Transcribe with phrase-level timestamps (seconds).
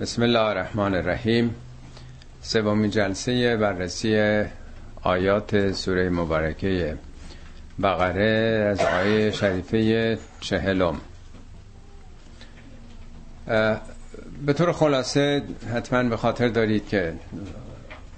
[0.00, 1.54] بسم الله الرحمن الرحیم
[2.42, 4.42] سومین جلسه بررسی
[5.02, 6.96] آیات سوره مبارکه
[7.82, 11.00] بقره از آیه شریفه چهلم.
[14.46, 15.42] به طور خلاصه
[15.74, 17.14] حتما به خاطر دارید که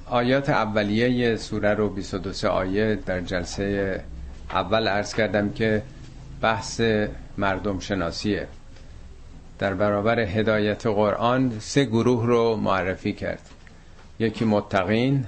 [0.07, 4.01] آیات اولیه سوره رو 22 آیه در جلسه
[4.51, 5.83] اول عرض کردم که
[6.41, 6.81] بحث
[7.39, 8.49] مردم شناسیه.
[9.59, 13.41] در برابر هدایت قرآن سه گروه رو معرفی کرد.
[14.19, 15.27] یکی متقین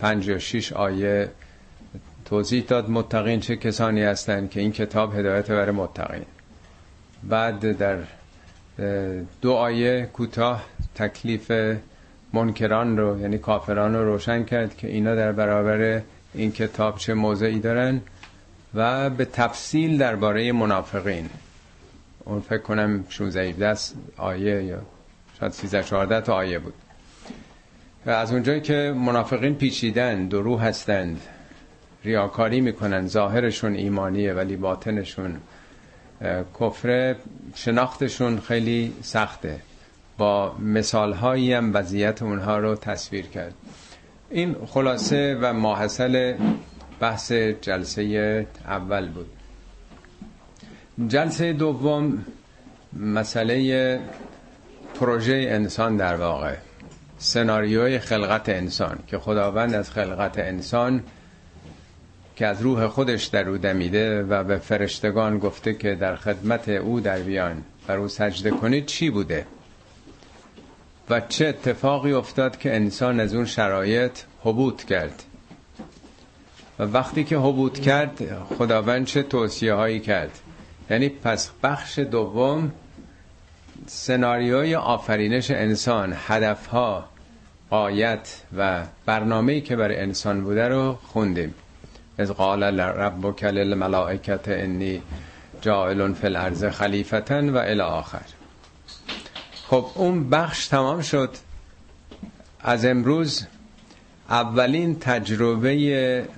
[0.00, 1.28] 56 آیه
[2.24, 2.90] توضیح داد.
[2.90, 6.24] متقین چه کسانی هستند که این کتاب هدایت برای متقین.
[7.22, 7.98] بعد در
[9.40, 11.52] دو آیه کوتاه تکلیف
[12.32, 16.02] منکران رو یعنی کافران رو روشن کرد که اینا در برابر
[16.34, 18.00] این کتاب چه موضعی دارن
[18.74, 21.30] و به تفصیل درباره منافقین.
[22.24, 24.78] اون فکر کنم 16 دست آیه یا
[25.40, 26.74] شاید 13 14 تا آیه بود.
[28.06, 31.20] و از اونجایی که منافقین پیچیدن درو هستند
[32.04, 35.36] ریاکاری می‌کنن ظاهرشون ایمانیه ولی باطنشون
[36.60, 37.16] کفر
[37.54, 39.60] شناختشون خیلی سخته.
[40.18, 43.54] با مثال هایی هم وضعیت اونها رو تصویر کرد.
[44.30, 46.34] این خلاصه و ماحصل
[47.00, 49.30] بحث جلسه اول بود.
[50.98, 52.24] جلسه دوم
[52.92, 54.00] مسئله
[54.94, 56.54] پروژه انسان در واقع.
[57.18, 61.02] سناریوی خلقت انسان که خداوند از خلقت انسان
[62.36, 67.00] که از روح خودش در او دمیده و به فرشتگان گفته که در خدمت او
[67.00, 69.46] در بیان بر او سجده کنید چی بوده؟
[71.10, 75.22] و چه اتفاقی افتاد که انسان از اون شرایط حبوط کرد؟
[76.78, 80.38] و وقتی که حبوط کرد خداوند چه توصیه هایی کرد؟
[80.92, 82.72] یعنی پس بخش دوم
[83.86, 87.04] سناریوی آفرینش انسان هدفها
[87.70, 91.54] آیت و برنامه‌ای که برای انسان بوده رو خوندیم.
[92.18, 95.02] از قال ربک للملائکه انی
[95.60, 98.26] جاعل فی الارض خلیفتا و الی آخر.
[99.66, 101.30] خب اون بخش تمام شد.
[102.60, 103.46] از امروز
[104.28, 106.28] اولین تجربه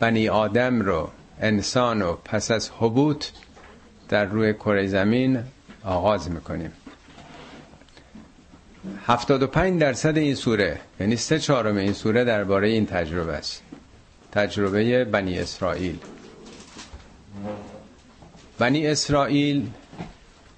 [0.00, 1.10] بنی آدم رو
[1.40, 3.26] انسان رو پس از حبوط
[4.08, 5.38] در روی کره زمین
[5.84, 6.72] آغاز می‌کنیم.
[9.06, 13.62] 75 درصد این سوره یعنی سه چهارم این سوره درباره این تجربه است.
[14.32, 15.98] تجربه بنی اسرائیل.
[18.58, 19.70] بنی اسرائیل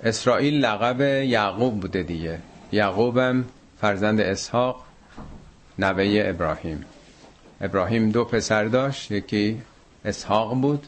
[0.05, 2.39] اسرائیل لقب یعقوب بوده دیگه.
[2.73, 3.45] یعقوبم
[3.81, 4.85] فرزند اسحاق
[5.79, 6.85] نوه ابراهیم.
[7.61, 9.62] ابراهیم دو پسر داشت یکی
[10.05, 10.87] اسحاق بود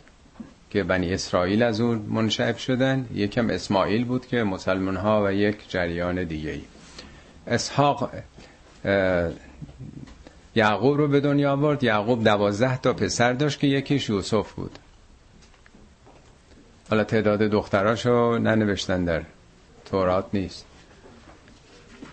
[0.70, 3.06] که بنی اسرائیل از اون منشعب شدن.
[3.14, 6.62] یکم اسماعیل بود که مسلمان ها و یک جریان دیگه ای.
[7.46, 8.10] اسحاق
[10.54, 11.84] یعقوب رو به دنیا آورد.
[11.84, 14.78] یعقوب دوازده تا پسر داشت که یکیش یوسف بود.
[16.90, 19.22] حالا تعداد دختراشو ننوشتن در
[19.90, 20.66] تورات نیست.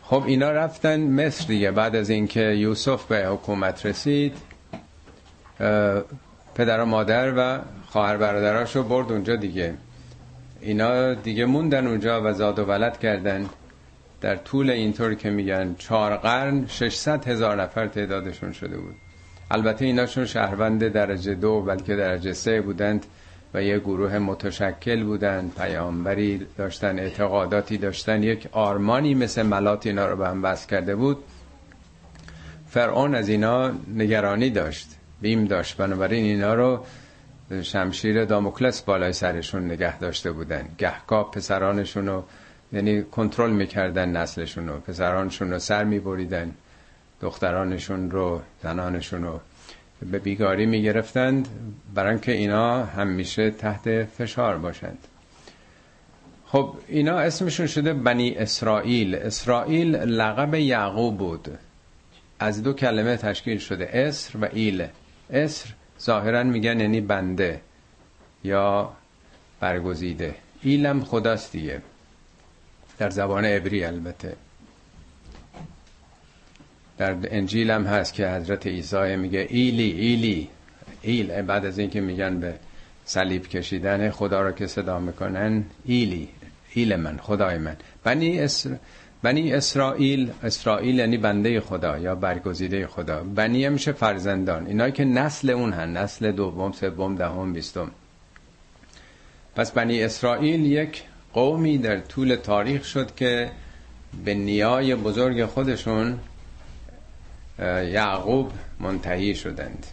[0.04, 1.72] خب اینا رفتن مصر دیگه.
[1.72, 4.38] بعد از اینکه یوسف به حکومت رسید
[6.56, 9.74] پدر و مادر و خواهر برادراشو برد اونجا دیگه.
[10.62, 13.46] اینا دیگه موندن اونجا و زاد و ولد کردن.
[14.22, 18.96] در طول اینطور که میگن چهار قرن 600 هزار نفر تعدادشون شده بود.
[19.52, 23.06] البته ایناشون شهروند درجه دو بلکه درجه سه بودند
[23.54, 25.56] و یه گروه متشکل بودند.
[25.56, 28.24] پیامبری داشتن اعتقاداتی داشتن.
[28.24, 31.18] یک آرمانی مثل ملات اینا رو به هم بس کرده بود.
[32.70, 34.88] فرعون از اینا نگرانی داشت.
[35.24, 35.78] بیم داشت.
[35.78, 36.86] بنابراین اینا رو
[37.62, 40.70] شمشیر داموکلس بالای سرشون نگه داشته بودن.
[40.78, 42.24] گهگاه پسرانشون رو
[42.74, 44.80] یعنی کنترل می‌کردن نسلشون رو.
[44.80, 46.52] پسرانشون رو سر میبریدن.
[47.22, 49.40] دخترانشون رو زنانشون رو
[50.12, 51.48] به بیگاری می‌گرفتند.
[51.96, 54.98] برای اینکه اینا همیشه تحت فشار باشند.
[56.46, 59.16] خب اینا اسمشون شده بنی اسرائیل.
[59.16, 61.48] اسرائیل لقب یعقوب بود.
[62.40, 63.90] از دو کلمه تشکیل شده.
[63.94, 64.88] اسر و ایل.
[65.34, 65.70] اسر
[66.02, 67.62] ظاهرا میگن یعنی بنده
[68.44, 68.94] یا
[69.60, 70.36] برگزیده.
[70.62, 71.82] ایلم خداست دیگه
[72.98, 74.36] در زبان عبری البته.
[76.98, 80.50] در انجیل هم هست که حضرت عیسی میگه ایلی ایلی.
[81.02, 82.56] ایل بعد از اینکه میگن به
[83.06, 86.30] صلیب کشیدن خدا را که صدا می‌کنن ایلی.
[86.74, 87.76] ایل من خدای من.
[88.04, 88.78] بنی اسر...
[89.24, 94.68] بنی اسرائیل اسرائیل یعنی بنده خدا یا برگزیده خدا بنی میشه فرزندان.
[94.68, 97.92] اینایی که نسل اون هن نسل دوم سوم دهم بیستم.
[99.56, 101.04] پس بنی اسرائیل یک
[101.34, 103.52] قومی در طول تاریخ شد که
[104.26, 106.20] به نیای بزرگ خودشون
[107.60, 109.86] یعقوب منتهی شدند.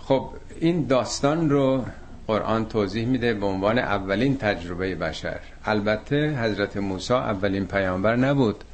[0.00, 0.30] خب
[0.60, 1.84] این داستان رو
[2.28, 5.40] قرآن توضیح میده به عنوان اولین تجربه بشر.
[5.64, 8.64] البته حضرت موسی اولین پیامبر نبود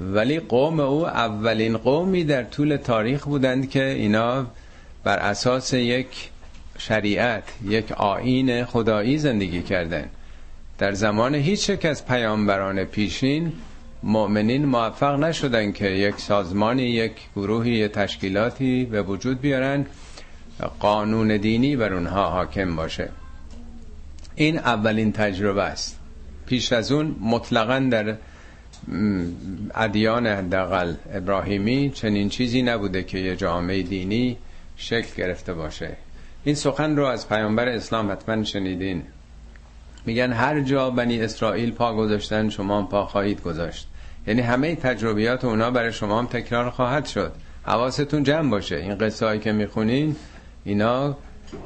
[0.00, 4.46] ولی قوم او اولین قومی در طول تاریخ بودند که اینا
[5.04, 6.30] بر اساس یک
[6.78, 10.04] شریعت یک آین خدایی زندگی کردن
[10.78, 13.52] در زمان هیچ یک از پیامبران پیشین
[14.02, 19.86] مؤمنین موفق نشدن که یک سازمانی یک گروهی تشکیلاتی به وجود بیارن
[20.68, 23.08] قانون دینی بر اونها حاکم باشه.
[24.34, 25.98] این اولین تجربه است.
[26.46, 28.16] پیش از اون مطلقا در
[29.74, 34.36] ادیان حداقل ابراهیمی چنین چیزی نبوده که یه جامعه دینی
[34.76, 35.96] شکل گرفته باشه.
[36.44, 39.02] این سخن رو از پیامبر اسلام حتما شنیدین.
[40.06, 43.88] میگن هر جا بنی اسرائیل پا گذاشتن شما هم پا خواهید گذاشت.
[44.26, 47.32] یعنی همه تجربیات اونا برای شما هم تکرار خواهد شد.
[47.62, 48.76] حواستون جمع باشه.
[48.76, 50.16] این قصه هایی که می‌خونین
[50.64, 51.16] اینا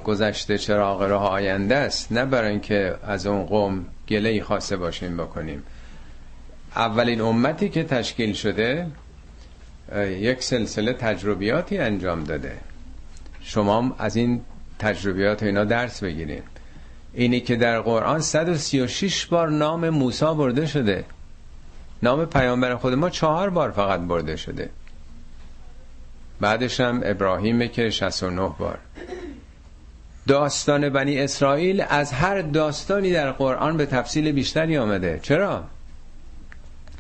[0.05, 2.13] گذشته چراغ راه آینده است.
[2.13, 5.63] نه برای اینکه از اون قوم گله ای خواسته باشیم بکنیم.
[6.77, 8.87] اولین امتی که تشکیل شده
[10.09, 12.53] یک سلسله تجربیاتی انجام داده.
[13.43, 14.41] شما از این
[14.79, 16.43] تجربیات اینا درس بگیریم
[17.15, 21.05] اینی که در قرآن 136 بار نام موسی برده شده.
[22.03, 24.71] نام پیامبر خود ما چهار بار فقط برده شده.
[26.41, 28.79] بعدش هم ابراهیمه که 69 بار
[30.27, 35.65] داستان بنی اسرائیل از هر داستانی در قرآن به تفصیل بیشتری آمده چرا؟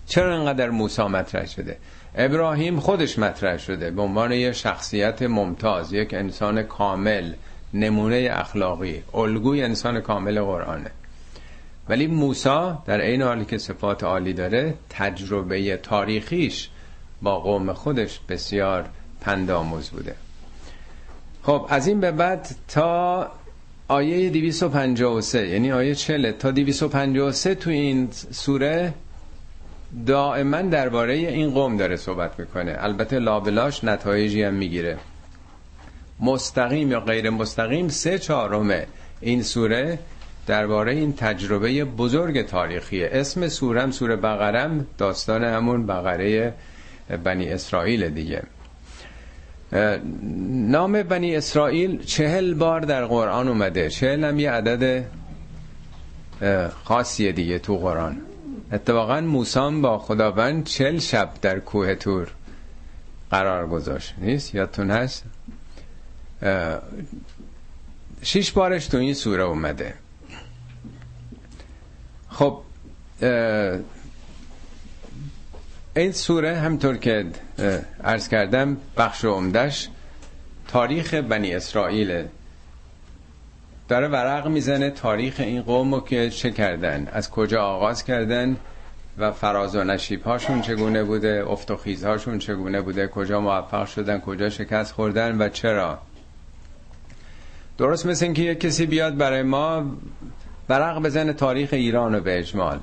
[0.06, 1.76] چرا انقدر موسی مطرح شده؟
[2.14, 7.32] ابراهیم خودش مطرح شده به عنوان یه شخصیت ممتاز یک انسان کامل
[7.74, 10.90] نمونه اخلاقی الگوی انسان کامل قرآنه
[11.88, 16.68] ولی موسی در این حالی که صفات عالی داره تجربه تاریخیش
[17.22, 18.88] با قوم خودش بسیار
[19.24, 20.14] پندآموز بوده.
[21.42, 23.30] خب از این به بعد تا
[23.88, 28.94] آیه 253 یعنی آیه 40 تا 253 تو این سوره
[30.06, 32.76] دائما درباره این قوم داره صحبت می‌کنه.
[32.78, 34.98] البته لابلاش نتایجی هم می‌گیره.
[36.20, 38.82] مستقیم یا غیر مستقیم سه چهارم
[39.20, 39.98] این سوره
[40.46, 46.54] درباره این تجربه بزرگ تاریخی اسم سورم سوره بقرم داستان همون بقره
[47.24, 48.42] بنی اسرائیل دیگه.
[49.74, 53.90] نام بنی اسرائیل چهل بار در قرآن اومده.
[53.90, 55.04] چهل هم یه عدد
[56.84, 58.20] خاصیه دیگه تو قرآن.
[58.72, 62.28] اتفاقا موسام با خداوند چل شب در کوه تور
[63.30, 64.14] قرار گذاشت.
[64.18, 65.24] نیست؟ یادتون هست؟
[68.22, 69.94] شیش بارش تو این سوره اومده.
[72.28, 72.60] خب
[75.96, 77.26] این سوره همطور که
[78.04, 79.88] عرض کردم بخش عمدش
[80.68, 82.24] تاریخ بنی اسرائیل
[83.88, 88.56] داره ورق می‌زنه تاریخ این قوم رو که چه کردن از کجا آغاز کردن
[89.18, 94.20] و فراز و نشیب هاشون چگونه بوده افت و هاشون چگونه بوده کجا موفق شدن
[94.20, 95.98] کجا شکست خوردن و چرا.
[97.78, 99.96] درست مثل اینکه یک کسی بیاد برای ما
[100.68, 102.80] برق بزنه تاریخ ایران رو به اجمال.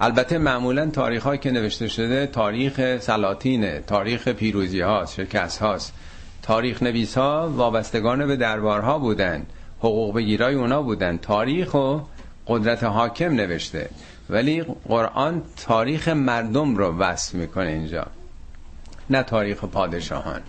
[0.00, 5.94] البته معمولا تاریخ هایی که نوشته شده تاریخ سلاطینه تاریخ پیروزی هاست شکست هاست
[6.42, 9.46] تاریخ نویس ها وابستگان به دربارها بودن
[9.78, 11.16] حقوق بگیرای اونا بودن.
[11.16, 11.98] تاریخ و
[12.46, 13.88] قدرت حاکم نوشته.
[14.30, 18.06] ولی قرآن تاریخ مردم رو وصف می‌کنه اینجا.
[19.10, 20.40] نه تاریخ پادشاهان.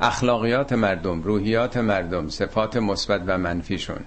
[0.00, 4.00] اخلاقیات مردم روحیات مردم صفات مثبت و منفیشون.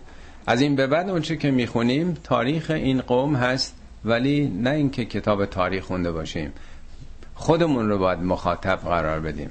[0.48, 3.76] از این به بعد اونچه که می‌خونیم تاریخ این قوم هست
[4.08, 6.54] ولی نه اینکه کتاب تاریخ خونده باشیم.
[7.36, 9.50] خودمون رو باید مخاطب قرار بدیم.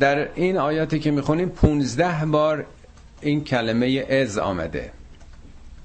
[0.00, 2.66] در این آیاتی که می‌خونیم 15 بار
[3.20, 4.92] این کلمه از آمده.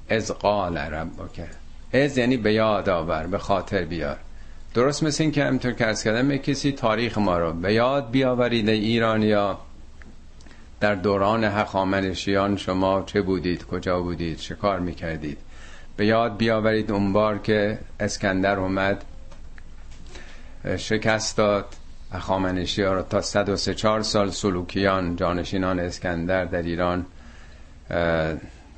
[0.10, 1.42] از قال ربک.
[1.94, 4.18] از یعنی به یاد آور به خاطر بیار.
[4.74, 8.70] درست مثل این که همطور که از کردم کسی تاریخ ما رو به یاد بیاورید
[8.70, 9.60] ایرانیا.
[10.80, 15.38] در دوران هخامنشیان شما چه بودید کجا بودید چه کار می‌کردید؟
[15.98, 19.04] به یاد بیاورید اون بار که اسکندر اومد
[20.78, 21.66] شکست داد
[22.14, 27.06] اخامنشی ها رو تا 134 سال سلوکیان جانشینان اسکندر در ایران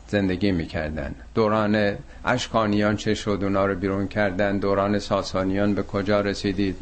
[0.07, 1.95] زندگی می‌کردن دوران
[2.25, 6.75] اشکانیان چه شد؟ اونا رو بیرون کردن دوران ساسانیان به کجا رسیدید؟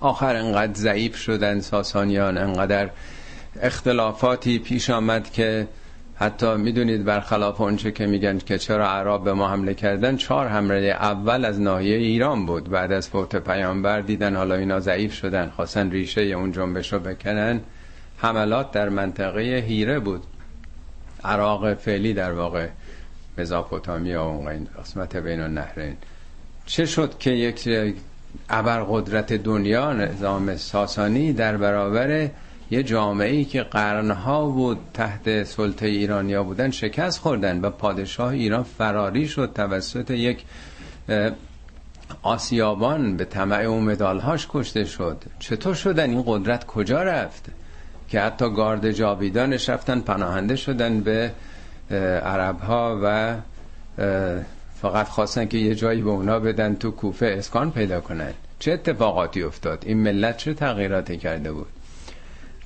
[0.00, 2.38] آخر انقدر ضعیف شدن ساسانیان.
[2.38, 2.90] انقدر
[3.62, 5.68] اختلافاتی پیش آمد که
[6.18, 10.76] حتی می‌دونید برخلاف اونچه که میگن که چرا عرب به ما حمله کردن چهار حمله
[10.76, 12.70] اول از ناحیه ایران بود.
[12.70, 17.60] بعد از فوت پیامبر دیدن حالا اینا ضعیف شدن خواستن ریشه اون جنبش رو بکنن.
[18.18, 20.22] حملات در منطقه هیره بود.
[21.24, 22.68] عراق فعلی در واقع
[23.38, 25.96] مزاپوتامیا و اون قسمت بین النهرین.
[26.66, 27.68] چه شد که یک
[28.50, 32.28] ابرقدرت دنیا نظام ساسانی در برابر
[32.70, 38.62] یه جامعه ای که قرنها بود تحت سلطه ایرانیا بودن شکست خوردن و پادشاه ایران
[38.62, 40.44] فراری شد توسط یک
[42.22, 45.16] آسیابان به طمع او مدالهاش کشته شد.
[45.38, 47.46] چطور شدن؟ این قدرت کجا رفت؟
[48.08, 51.32] که حتی گارد جاویدانش رفتن پناهنده شدن به
[52.22, 53.36] عرب ها و
[54.82, 58.32] فقط خواستن که یه جایی به اونا بدن تو کوفه اسکان پیدا کنن.
[58.58, 61.66] چه اتفاقاتی افتاد؟ این ملت چه تغییراتی کرده بود؟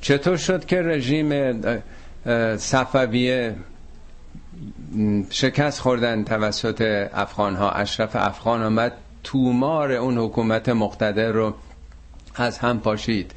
[0.01, 1.61] چطور شد که رژیم
[2.57, 3.55] صفویه
[5.31, 8.93] شکست خوردن توسط افغان ها اشرف افغان آمد
[9.25, 11.55] تومار اون حکومت مقتدر رو
[12.35, 13.33] از هم پاشید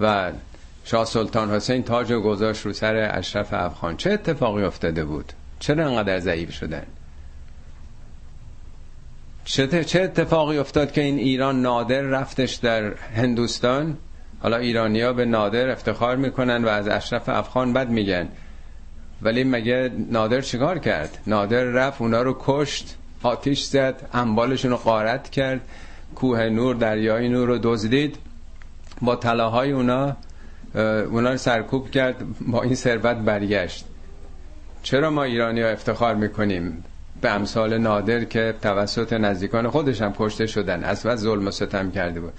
[0.00, 0.32] و
[0.84, 3.96] شاه سلطان حسین تاج و گذاشت رو سر اشرف افغان.
[3.96, 6.86] چه اتفاقی افتاده بود؟ چرا انقدر ضعیف شدن؟
[9.44, 13.96] چه اتفاقی افتاد که این ایران نادر رفتش در هندوستان؟
[14.42, 18.28] حالا ایرانیا به نادر افتخار می‌کنن و از اشرف افغان بد میگن.
[19.22, 25.30] ولی مگه نادر چیکار کرد؟ نادر رفت اونا رو کشت آتیش زد انبالشون رو قارت
[25.30, 25.60] کرد
[26.14, 28.16] کوه نور دریای نور رو دزدید.
[29.02, 30.16] با طلاهای اونا
[31.10, 33.84] اونا رو سرکوب کرد با این ثروت برگشت.
[34.82, 36.84] چرا ما ایرانی ها افتخار می‌کنیم؟
[37.20, 40.84] به امثال نادر که توسط نزدیکان خودش هم کشته شدن.
[40.84, 42.32] از ظلم و ستم کرده بود.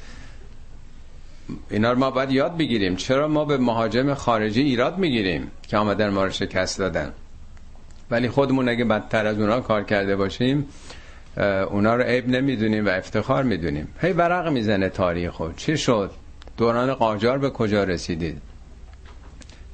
[1.70, 2.96] اینا رو ما باید یاد بگیریم.
[2.96, 7.12] چرا ما به مهاجم خارجی ایراد می‌گیریم که آمدن ما رو شکست دادن؟
[8.12, 10.68] ولی خودمون اگه بدتر از اونا کار کرده باشیم
[11.72, 13.88] اونا رو عیب نمی‌دونیم و افتخار می‌دونیم.
[14.02, 16.12] هی ورق می‌زنه تاریخ خود چی شد؟
[16.58, 18.42] دوران قاجار به کجا رسیدید؟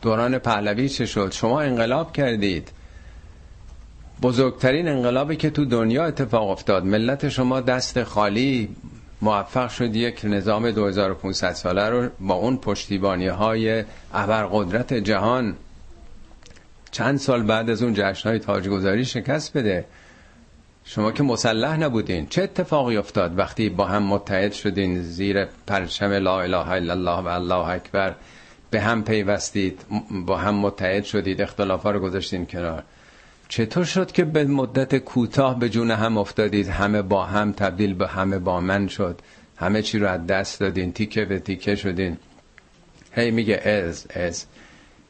[0.02, 2.72] دوران پهلوی چه شد؟ شما انقلاب کردید.
[4.22, 6.86] بزرگترین انقلابی که تو دنیا اتفاق افتاد.
[6.86, 8.70] ملت شما دست خالی
[9.22, 13.84] موفق شد یک نظام 2500 ساله رو با اون پشتیبانی های
[14.14, 15.56] ابرقدرت جهان
[16.92, 19.86] چند سال بعد از اون جشن های تاجگذاری شکست بده.
[20.86, 22.28] شما که مسلح نبودین.
[22.28, 27.28] چه اتفاقی افتاد وقتی با هم متحد شدین؟ زیر پرچم لا اله الا الله و
[27.28, 28.16] الله اکبر
[28.72, 29.82] به هم پیوستید
[30.26, 32.84] با هم متحد شدید اختلافا رو گذاشتین کنار.
[33.50, 38.08] چطور شد که به مدت کوتاه به جون هم افتادید؟ همه با هم تبدیل به
[38.08, 39.22] همه با من شد.
[39.58, 42.18] همه چی رو از دست دادین تیکه به تیکه شدین.
[43.12, 44.46] هی میگه از از.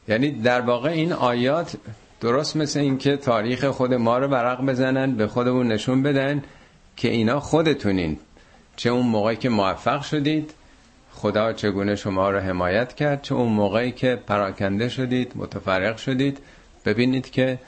[0.08, 1.76] یعنی در واقع این آیات
[2.20, 6.42] درست مثل اینکه تاریخ خود ما رو برق بزنن به خودمون نشون بدن
[6.96, 8.18] که اینا خودتونین.
[8.76, 10.54] چه اون موقعی که موفق شدید
[11.12, 16.38] خدا چگونه شما رو حمایت کرد چه اون موقعی که پراکنده شدید متفرق شدید.
[16.84, 17.58] ببینید که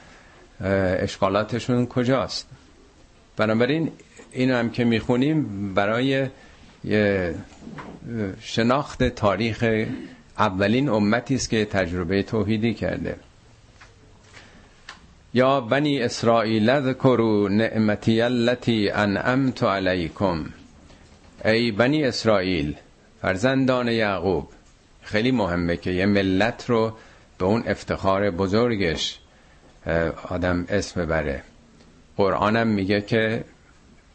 [0.61, 2.49] اشکالاتشون کجاست؟
[3.37, 3.93] بنابراین
[4.33, 6.27] اینو هم که می‌خونیم برای
[8.41, 9.87] شناخت تاریخ
[10.39, 13.17] اولین امتی است که تجربه توحیدی کرده.
[15.35, 20.45] یا بنی اسرائیل ذکروا نعمتی التي انعمت علیکم.
[21.45, 22.77] ای بنی اسرائیل
[23.23, 24.49] فرزندان یعقوب
[25.03, 26.93] خیلی مهمه که یه ملت رو
[27.39, 29.19] به اون افتخار بزرگش
[30.29, 31.43] آدم اسم بره
[32.17, 33.45] قرآنم میگه که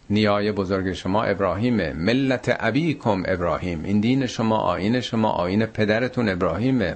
[0.09, 1.93] نیای بزرگ شما ابراهیمه.
[1.93, 3.83] ملت ابیکم ابراهیم.
[3.83, 6.95] این دین شما آین شما آین پدرتون ابراهیمه.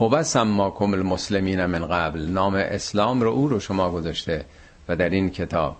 [0.00, 2.20] هو سماکم المسلمین من قبل.
[2.20, 4.44] نام اسلام رو او رو شما گذاشته
[4.88, 5.76] و در این کتاب.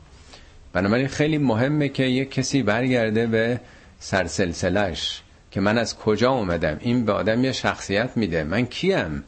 [0.73, 3.61] بنابراین خیلی مهمه که یک کسی برگرده به
[4.01, 8.45] سرسلسلش که من از کجا اومدم؟ این به آدم یه شخصیت میده.
[8.45, 9.25] من کیم؟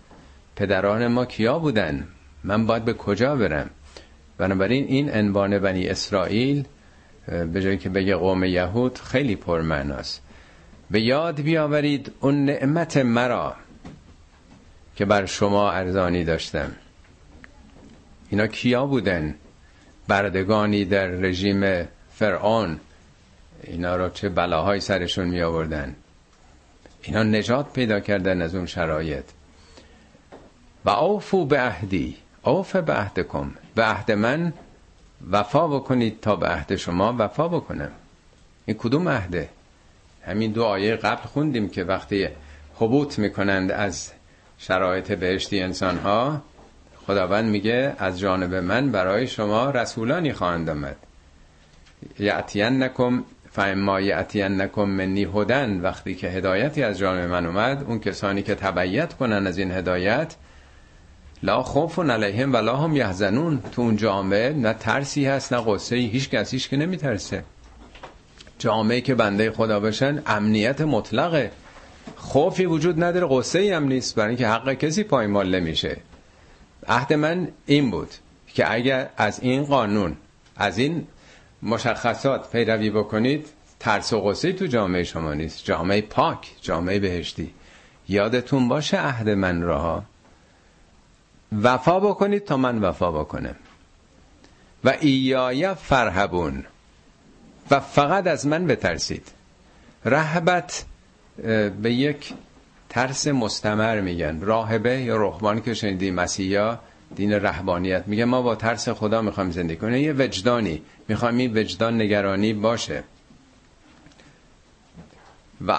[0.56, 2.08] پدران ما کیا بودن؟
[2.44, 3.70] من باید به کجا برم؟
[4.38, 6.64] بنابراین این عنوان بنی اسرائیل
[7.52, 10.22] به جایی که بگه قوم یهود خیلی پرمعناست.
[10.90, 13.56] به یاد بیاورید اون نعمت مرا
[14.96, 16.72] که بر شما ارزانی داشتم.
[18.30, 19.34] اینا کیا بودن؟
[20.08, 22.80] بردگانی در رژیم فرعون.
[23.62, 25.96] اینا رو چه بلاهای سرشون می آوردن
[27.02, 29.24] اینا نجات پیدا کردن از اون شرایط.
[30.86, 34.52] و اوفو به عهدی اوف به عهدکم به عهد من
[35.30, 37.90] وفا بکنید تا به عهد شما وفا بکنم.
[38.66, 39.48] این کدوم عهده؟
[40.26, 42.28] همین دو آیه قبل خوندیم که وقتی
[42.74, 44.12] حبوط می‌کنند از
[44.58, 46.42] شرایط بهشتی انسان ها
[47.06, 50.96] خداوند میگه از جانب من برای شما رسولانی خواهند آمد.
[52.18, 55.80] یعتین نکم فاما یعتین نکم منی هدن.
[55.80, 60.34] وقتی که هدایتی از جانب من اومد اون کسانی که تبعیت کنن از این هدایت
[61.42, 63.62] لا خوف علیهم ولا هم یحزنون.
[63.72, 67.44] تو اون جامعه نه ترسی هست نه قصه هیچ کسیش که نمیترسه.
[68.58, 71.50] جامعه که بنده خدا بشن امنیت مطلقه.
[72.16, 74.14] خوفی وجود نداره قصه هم نیست.
[74.14, 75.96] برای اینکه حق کسی پایمال نمیشه.
[76.88, 78.10] عهد من این بود
[78.46, 80.16] که اگر از این قانون
[80.56, 81.06] از این
[81.62, 83.46] مشخصات پیروی بکنید
[83.80, 85.64] ترس و قصه تو جامعه شما نیست.
[85.64, 87.54] جامعه پاک جامعه بهشتی.
[88.08, 90.02] یادتون باشه عهد من راها؟
[91.62, 93.56] وفا بکنید تا من وفا بکنم.
[94.84, 96.64] و ایای فرهبون
[97.70, 99.28] و فقط از من بترسید.
[100.04, 100.84] رهبت
[101.82, 102.32] به یک
[102.88, 104.40] ترس مستمر میگن.
[104.40, 106.78] راهبه یا رهبان که شنیدی مسیحا
[107.16, 108.04] دین رهبانیت.
[108.06, 110.04] میگه ما با ترس خدا می‌خوایم زندگی کنیم.
[110.04, 110.82] یه وجدانی.
[111.08, 113.02] می‌خوایم این وجدان نگرانی باشه.
[115.66, 115.78] و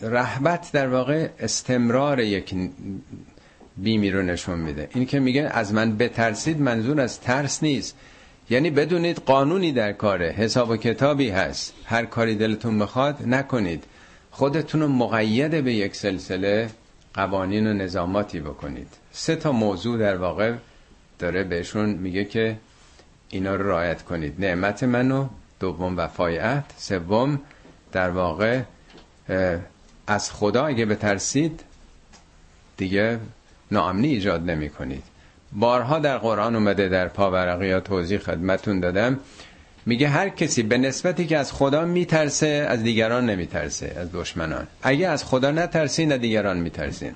[0.00, 2.54] رهبت در واقع استمرار یک
[3.76, 4.88] بیمی رو نشون میده.
[4.94, 7.96] این که میگه از من بترسید منظور از ترس نیست.
[8.50, 11.74] یعنی بدونید قانونی در کاره حساب و کتابی هست.
[11.84, 13.84] هر کاری دلتون بخواد نکنید.
[14.30, 16.70] خودتون رو مقید به یک سلسله
[17.14, 18.88] قوانین و نظاماتی بکنید.
[19.12, 20.54] سه تا موضوع در واقع
[21.18, 22.56] داره بهشون میگه که
[23.28, 24.34] اینا رو رعایت کنید.
[24.38, 25.28] نعمت منو
[25.60, 26.72] دوم وفای عهد.
[26.76, 27.40] سوم
[27.92, 28.60] در واقع
[30.06, 31.60] از خدا اگه بترسید
[32.76, 33.18] دیگه
[33.72, 35.02] ناامنی ایجاد نمی کنید.
[35.52, 39.18] بارها در قرآن اومده در پاورقی ها توضیح خدمتون دادم.
[39.86, 44.66] میگه هر کسی به نسبتی که از خدا میترسه از دیگران نمیترسه از دشمنان.
[44.82, 47.12] اگه از خدا نترسین از دیگران میترسین.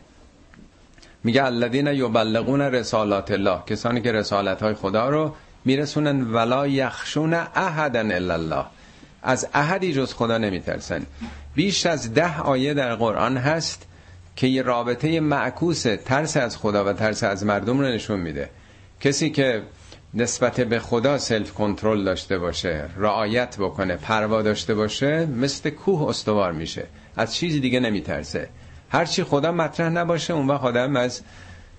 [1.25, 5.35] میگه الذین یبلغون رسالات الله کسانی که رسالت های خدا رو
[5.65, 8.65] میرسونن ولا یخشون احدا الا الله.
[9.23, 11.07] از احدی جز خدا نمیترسن.
[11.55, 13.87] بیش از ده آیه در قرآن هست
[14.37, 18.51] که یه رابطه معکوس ترس از خدا و ترس از مردم رو نشون میده.
[19.01, 19.63] کسی که
[20.15, 26.53] نسبت به خدا سلف کنترل داشته باشه رعایت بکنه پروا داشته باشه مثل کوه استوار
[26.53, 26.87] میشه.
[27.17, 28.49] از چیزی دیگه نمیترسه.
[28.91, 31.23] هرچی خدا مطرح نباشه اون وقت آدم از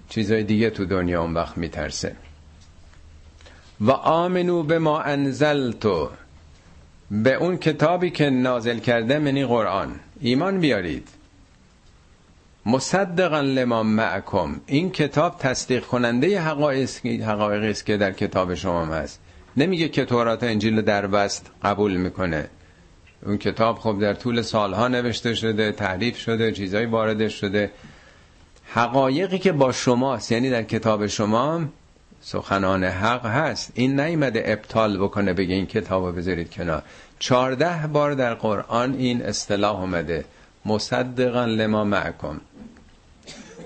[0.09, 2.15] چیزای دیگه تو دنیا اون وقت میترسه.
[3.81, 6.09] و آمنو به ما انزلتو
[7.11, 9.99] به اون کتابی که نازل کرده منی قرآن.
[10.19, 11.07] ایمان بیارید.
[12.69, 14.61] مصدقا لما معکم.
[14.65, 19.19] این کتاب تصدیق کننده حقایقی است که در کتاب شما هست.
[19.57, 22.49] نمیگه که تورات انجیل در بست قبول می‌کنه.
[23.25, 27.71] اون کتاب خب در طول سالها نوشته شده تعریف شده چیزایی وارد شده.
[28.65, 31.61] حقایقی که با شماست یعنی در کتاب شما
[32.21, 33.71] سخنان حق هست.
[33.75, 36.83] این نیمده ابطال بکنه بگه این کتاب رو بذارید کنار.
[37.19, 40.25] چارده بار در قرآن این اصطلاح اومده.
[40.65, 42.41] مصدقا لما معکم.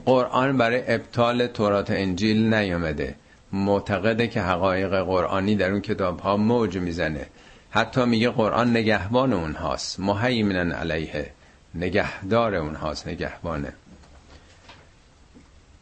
[0.05, 3.15] قرآن برای ابطال تورات انجیل نیامده.
[3.51, 7.25] معتقده که حقایق قرآنی در اون کتاب ها موج می‌زنه.
[7.71, 9.99] حتی میگه قرآن نگهبان اونهاست.
[9.99, 11.31] مهیمنن علیه.
[11.75, 13.73] نگهدار اونهاست نگهبانه.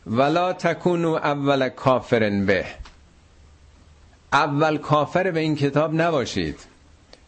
[0.07, 2.65] ولا تکونو اول کافرن به.
[4.33, 6.59] اول کافر به این کتاب نباشید.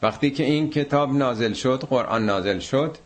[0.01, 2.97] وقتی که این کتاب نازل شد قرآن نازل شد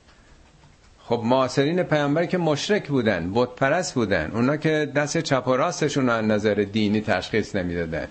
[1.08, 6.10] خب معاصرین پیامبر که مشرک بودن بت پرست بودن اونا که دست چپ و راستشون
[6.10, 8.08] از نظر دینی تشخیص نمی‌دادن.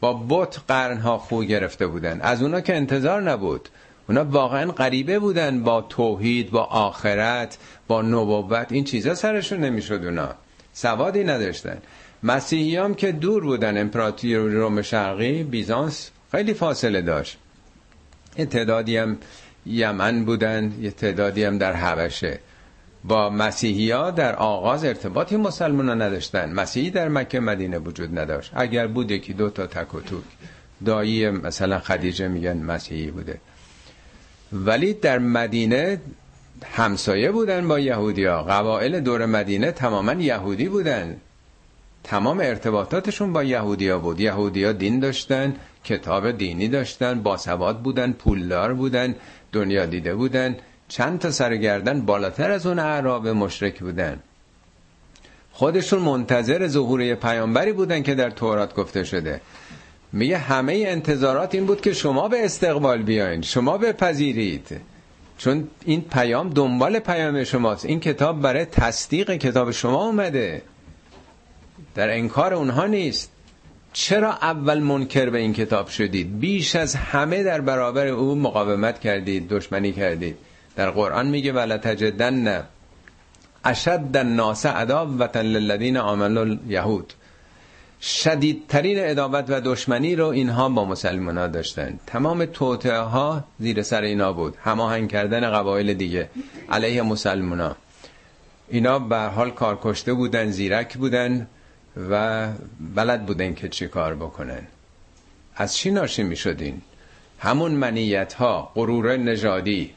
[0.00, 2.20] با بت قرنها خو گرفته بودن.
[2.20, 3.68] از اونا که انتظار نبود.
[4.08, 8.66] اونا واقعا غریبه بودن با توحید با آخرت با نبوت.
[8.70, 10.34] این چیزا سرشون نمی‌شد اونا.
[10.72, 11.78] سوادی نداشتن.
[12.22, 17.38] مسیحیام که دور بودن امپراتوری روم شرقی بیزانس خیلی فاصله داشت.
[18.50, 19.18] تعدادی هم
[19.66, 22.38] یمن بودن یه تعدادی هم در حبشه.
[23.04, 28.52] با مسیحی ها در آغاز ارتباطی مسلمان ها نداشتن مسیحی در مکه مدینه وجود نداشت.
[28.54, 30.24] اگر بود یکی دو تا تک و توک.
[30.84, 33.40] دایی مثلا خدیجه میگن مسیحی بوده.
[34.52, 36.00] ولی در مدینه
[36.72, 41.16] همسایه بودن با یهودی ها قبائل دور مدینه تماما یهودی بودن.
[42.06, 44.20] تمام ارتباطاتشون با یهودی ها بود.
[44.20, 49.14] یهودی ها دین داشتن کتاب دینی داشتن باسواد بودن پولدار بودن
[49.52, 50.56] دنیا دیده بودن.
[50.88, 54.18] چند تا سرگردن بالاتر از اون اعراب مشرک بودن.
[55.52, 59.40] خودشون منتظر ظهور پیامبری بودن که در تورات گفته شده.
[60.12, 64.80] میگه همه انتظارات این بود که شما به استقبال بیاین شما بپذیرید.
[65.38, 67.84] چون این پیام دنبال پیام شماست.
[67.84, 70.62] این کتاب برای تصدیق کتاب شما اومده.
[71.96, 73.30] در انکار اونها نیست.
[73.92, 79.48] چرا اول منکر به این کتاب شدید؟ بیش از همه در برابر او مقاومت کردید
[79.48, 80.36] دشمنی کردید.
[80.76, 82.64] در قرآن میگه ولا تجدن
[83.64, 87.12] اشد الناس عداوة للذین آمنوا یهود
[88.02, 91.98] شدیدترین ادابت و دشمنی رو اینها با مسلمان ها داشتن.
[92.06, 94.54] تمام توطعه ها زیر سر اینا بود.
[94.64, 96.30] هماهنگ کردن قبایل دیگه
[96.70, 97.76] علیه مسلمان ها
[98.68, 101.46] اینا به حال کارکشته بودن زیرک بودن.
[102.10, 102.46] و
[102.94, 104.66] بلد بودن که چی کار بکنن.
[105.56, 106.82] از چی ناشی می شدین؟
[107.38, 109.94] همون منیت ها غرور نژادی.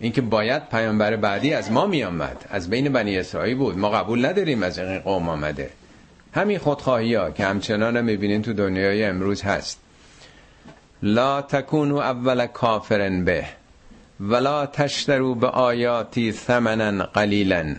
[0.00, 3.78] اینکه باید پیامبر بعدی از ما می آمد از بین بنی اسرائیل بود.
[3.78, 5.70] ما قبول نداریم از این قوم آمده.
[6.34, 9.80] همین خودخواهی ها که همچنان می‌بینین تو دنیای امروز هست.
[11.02, 13.44] لا تکونو اول کافرن به
[14.20, 17.74] ولا تشترو به آیاتی ثمنا قلیلا.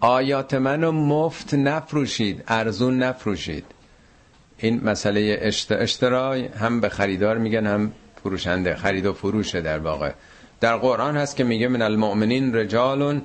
[0.00, 3.64] آیات منو مفت نفروشید ارزون نفروشید.
[4.58, 10.12] این مسئله اشترای هم به خریدار میگن هم فروشنده خرید و فروشه در واقع.
[10.60, 13.20] در قرآن هست که میگه من المؤمنین رجال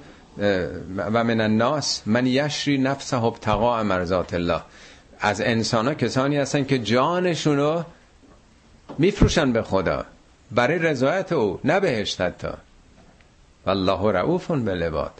[0.97, 4.61] و من الناس من یشری نفسه ابتقاء مرضات الله.
[5.19, 7.83] از انسان ها کسانی هستن که جانشونو
[8.97, 10.05] میفروشن به خدا.
[10.51, 12.47] برای رضایت او نه بهشت حتی.
[13.65, 15.11] والله رعوف بالعباد.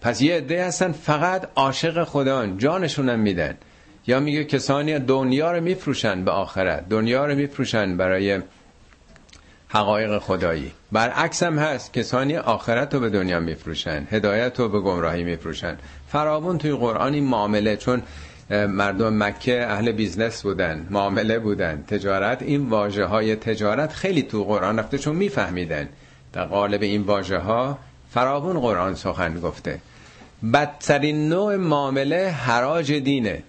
[0.00, 3.54] پس یه عده هستن فقط عاشق خدا جانشونم میدن.
[4.06, 8.40] یا میگه کسانی دنیا رو میفروشن به آخرت دنیا رو میفروشن برای
[9.68, 10.72] حقایق خدایی.
[10.92, 15.76] برعکس هم هست کسانی آخرت رو به دنیا میفروشن هدایت رو به گمراهی میفروشن.
[16.08, 18.02] فراوون توی قرآن این معامله چون
[18.50, 24.78] مردم مکه اهل business بودن معامله بودن تجارت این واژه های تجارت خیلی تو قرآن
[24.78, 25.88] رفته چون میفهمیدن.
[26.32, 27.78] در قالب این واژه ها
[28.10, 29.80] فراوون قرآن سخن گفته.
[30.52, 33.42] بدترین نوع معامله حراج دینه.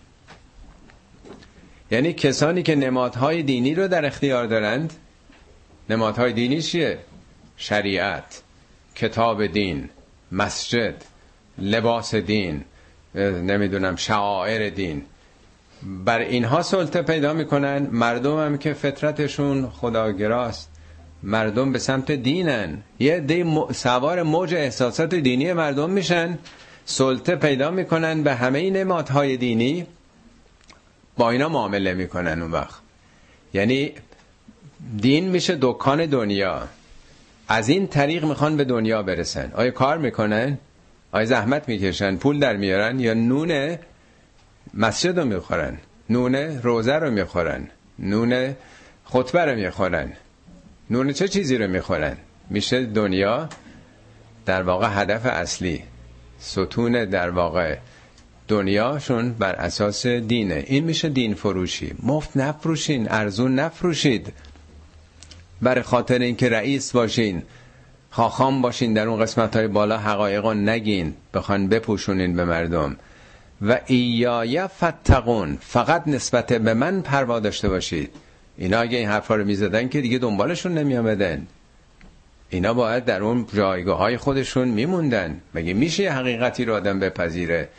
[1.91, 4.93] یعنی کسانی که نمادهای دینی رو در اختیار دارند
[5.89, 6.99] نمادهای دینی چیه؟
[7.57, 8.41] شریعت
[8.95, 9.89] کتاب دین
[10.31, 10.95] مسجد
[11.57, 12.63] لباس دین
[13.15, 15.05] نمی‌دونم شعائر دین.
[15.83, 20.68] بر اینها سلطه پیدا می‌کنن مردم هم که فطرتشون خداگراست.
[21.23, 26.37] مردم به سمت دینن یه دی سوار موج احساسات دینی مردم میشن
[26.85, 29.85] سلطه پیدا می‌کنن به همه این نمادهای دینی
[31.17, 32.79] با اینا معامله می‌کنن اون وقت
[33.53, 33.91] یعنی
[34.97, 36.67] دین میشه دکان دنیا
[37.47, 40.57] از این طریق می‌خوان به دنیا برسن آیا کار می‌کنن؟
[41.11, 43.77] آیا زحمت می‌کشن؟ پول در میارن؟ یا نون
[44.73, 45.77] مسجد رو می‌خورن؟
[46.09, 47.67] نون روزه رو می‌خورن؟
[47.99, 48.55] نون
[49.05, 50.13] خطبه رو می‌خورن؟
[50.89, 52.17] نون چه چیزی رو می‌خورن؟
[52.49, 53.49] میشه دنیا
[54.45, 55.83] در واقع هدف اصلی.
[56.39, 57.77] ستون در واقع
[58.47, 60.63] دنیاشون بر اساس دینه.
[60.67, 61.93] این میشه دین فروشی.
[62.03, 64.33] مفت نفروشین ارزون نفروشید.
[65.61, 67.43] برای خاطر اینکه رئیس باشین
[68.11, 71.13] خاخام باشین در اون قسمت های بالا حقایق نگین.
[71.33, 72.95] بخوان بپوشونین به مردم.
[73.61, 78.09] و ایای فتقون فقط نسبت به من پروا داشته باشید.
[78.59, 81.47] اینا اگه این حرفا رو می‌زدن که دیگه دنبالشون نمی آمدن
[82.49, 85.41] اینا باید در اون جایگاه های خودشون میموندن.
[85.53, 87.69] مگه میشه حقیقتی رو آدم بپذیره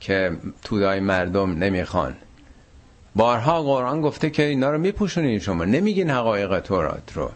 [0.00, 0.30] که
[0.62, 2.16] تودای مردم نمی‌خوان؟
[3.16, 5.64] بارها قرآن گفته که اینا رو میپوشونین شما.
[5.64, 7.30] نمیگین حقایق تورات رو.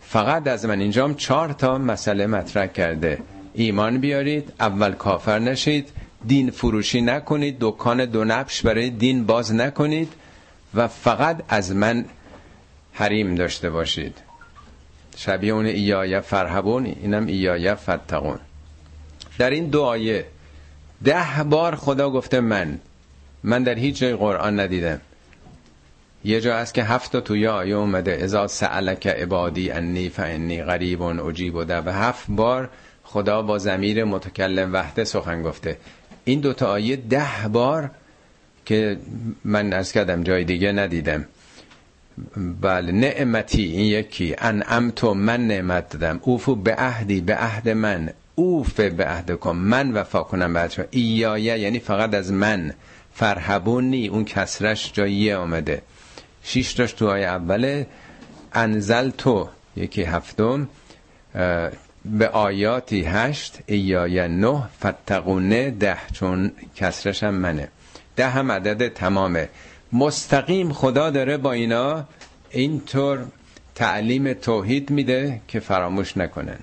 [0.00, 3.18] فقط از من اینجام چهار تا مسئله مطرح کرده.
[3.54, 5.88] ایمان بیارید اول کافر نشید
[6.26, 10.12] دین فروشی نکنید دکان دو نبش برای دین باز نکنید.
[10.74, 12.04] و فقط از من
[12.92, 14.18] حریم داشته باشید.
[15.16, 18.38] شبیه اون ایایه فرهبون اینم ایایه فتقون
[19.38, 20.26] در این دو آیه
[21.04, 22.78] ده بار خدا گفته من
[23.42, 25.00] من در هیچ جای قرآن ندیدم.
[26.24, 31.54] یه جا هست که هفت توی آیه اومده ازا سألک عبادی انی فانی غریب اجیب
[31.54, 32.70] و و هفت بار
[33.04, 35.76] خدا با زمیر متکلم وحده سخن گفته.
[36.24, 37.90] این دوتا آیه ده بار
[38.64, 38.98] که
[39.44, 41.24] من از کردم جای دیگه ندیدم.
[42.60, 44.36] بله نعمتی این یکی.
[44.38, 46.20] انعمتو من نعمت دادم.
[46.22, 48.10] اوفو به عهدی به عهد من.
[48.34, 49.56] اوف به عهد کن.
[49.56, 52.74] من وفا کنم بعد ایایه یعنی فقط از من.
[53.14, 55.82] فرهبونی اون کسرش جاییه آمده.
[56.42, 57.86] شیش داشت تو آیه اوله.
[58.52, 60.68] انزل تو یکی هفتم.
[62.04, 63.58] به آیاتی هشت.
[63.66, 64.62] ایایه نه.
[64.80, 67.68] فتقونه ده چون کسرش هم منه.
[68.16, 69.48] ده هم عدد تمامه.
[69.92, 72.04] مستقیم خدا داره با اینا
[72.50, 73.26] اینطور
[73.74, 76.58] تعلیم توحید میده که فراموش نکنن.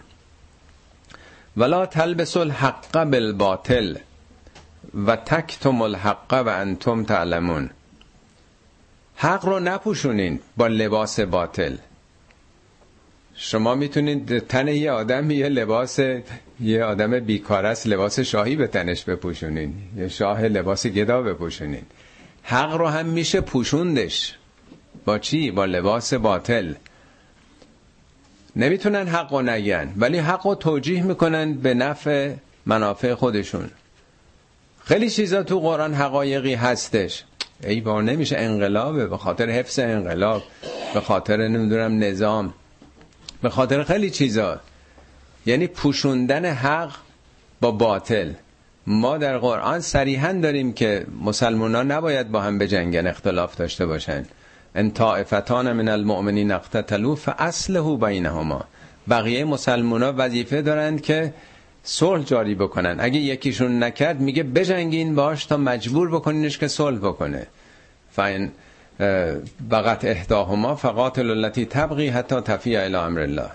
[1.57, 3.97] ولا تلبس الحق بالباطل
[5.05, 7.69] و تکتم الحق و انتم تعلمون.
[9.15, 11.77] حق رو نپوشونین با لباس باطل.
[13.43, 15.99] شما می‌تونید تن یه آدم یه لباس
[16.59, 19.73] یه آدم بیکار است لباس شاهی به تنش بپوشونین.
[19.97, 21.81] یه شاه لباس گدا بپوشونین.
[22.43, 24.35] حق رو هم میشه پوشوندش.
[25.05, 26.73] با چی؟ با لباس باطل.
[28.55, 32.33] نمی‌تونن حق رو نگن ولی حق رو توجیه می‌کنن به نفع
[32.65, 33.69] منافع خودشون.
[34.85, 37.23] خیلی چیزا تو قرآن حقایقی هستش.
[37.63, 40.43] ای بار نمیشه انقلابه به خاطر حفظ انقلاب
[40.93, 42.53] به خاطر نمی‌دونم نظام.
[43.41, 44.59] به خاطر خیلی چیزا.
[45.45, 46.91] یعنی پوشوندن حق
[47.61, 48.31] با باطل.
[48.87, 54.25] ما در قرآن صریحا داریم که مسلمان ها نباید با هم بجنگن اختلاف داشته باشن.
[54.75, 58.63] ان طائفتان من المؤمنین اقتتلوا فاصلحوا بینهما.
[59.09, 61.33] بقیه مسلمان ها وظیفه دارند که
[61.83, 62.95] صلح جاری بکنن.
[62.99, 67.47] اگه یکیشون نکرد میگه بجنگین باش تا مجبور بکنینش که صلح بکنه.
[68.11, 68.51] فاین
[69.71, 73.51] بقت اهداهما فقاتل التي تبغي حتی تفیع الى امر الله.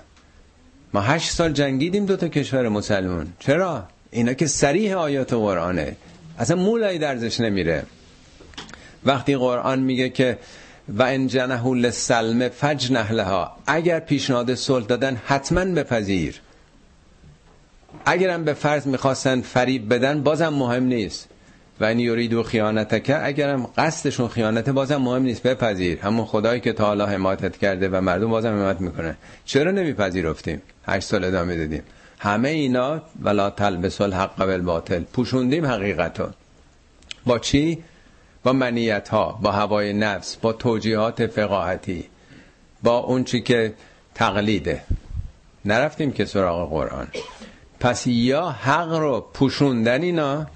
[0.95, 3.27] ما هشت سال جنگیدیم دو تا کشور مسلمون.
[3.39, 5.97] چرا؟ اینا که سریح آیات قرآنه.
[6.39, 7.83] اصلا مولای درزش نمیره.
[9.05, 10.39] وقتی قرآن میگه که
[10.89, 16.41] و ان جنحوا للسلم فجنح لها اگر پیشنهاد صلح دادن حتما بپذیر
[18.07, 21.29] اگرم به فرض می‌خواستن فریب بدن بازم مهم نیست.
[21.81, 26.01] و این و خیانت اگرم قصدشون خیانته بازم مهم نیست بپذیر.
[26.01, 29.17] همون خدایی که تا حالا حمایتت کرده و مردم بازم حمایت می‌کنه.
[29.45, 31.83] چرا نمیپذیرفتیم؟ هشت سال ادامه دادیم.
[32.19, 35.03] همه اینا ولا تلبس الحق بالباطل.
[35.03, 36.29] پوشوندیم حقیقتو
[37.27, 37.85] با چی؟
[38.45, 42.05] با منیت ها با هوای نفس با توجیهات فقاهتی
[42.83, 43.75] با اون چی که
[44.15, 44.83] تقلیده.
[45.65, 47.09] نرفتیم که سراغ قرآن.
[47.81, 50.47] پس یا حق رو پوشوندن اینا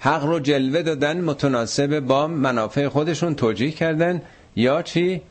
[0.00, 4.22] حق رو جلوه دادن متناسب با منافع خودشون توجیه کردن.
[4.56, 5.22] یا چی؟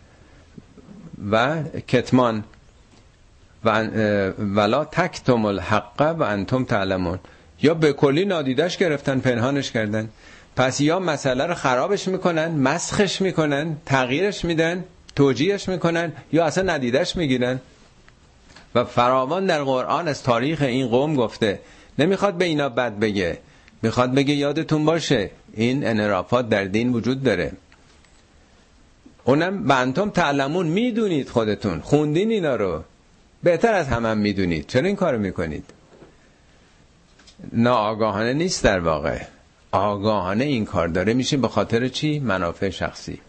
[1.31, 2.43] و کتمان.
[3.65, 3.87] و
[4.39, 7.19] ولا تکتم الحق و انتم تعلمون.
[7.61, 10.09] یا به کلی نادیدش گرفتن پنهانش کردن.
[10.55, 14.83] پس یا مسئله رو خرابش می‌کنن مسخش می‌کنن تغییرش میدن
[15.15, 17.59] توجیهش می‌کنن یا اصلا ندیدش می‌گیرن.
[18.75, 21.59] و فراوان در قرآن از تاریخ این قوم گفته
[21.99, 23.37] نمی‌خواد به اینا بد بگه.
[23.85, 27.51] می‌خواد بگه یادتون باشه این انرافات در دین وجود داره.
[29.23, 31.81] اونم به انتم تعلمون می‌دونید خودتون.
[31.81, 32.83] خوندین اینا رو.
[33.43, 34.67] بهتر از همه هم می‌دونید.
[34.67, 35.65] چرا این کارو می‌کنید؟
[37.53, 39.21] ناآگاهانه نیست در واقع.
[39.71, 43.21] آگاهانه این کار داره میشه به خاطر چی؟ منافع شخصی.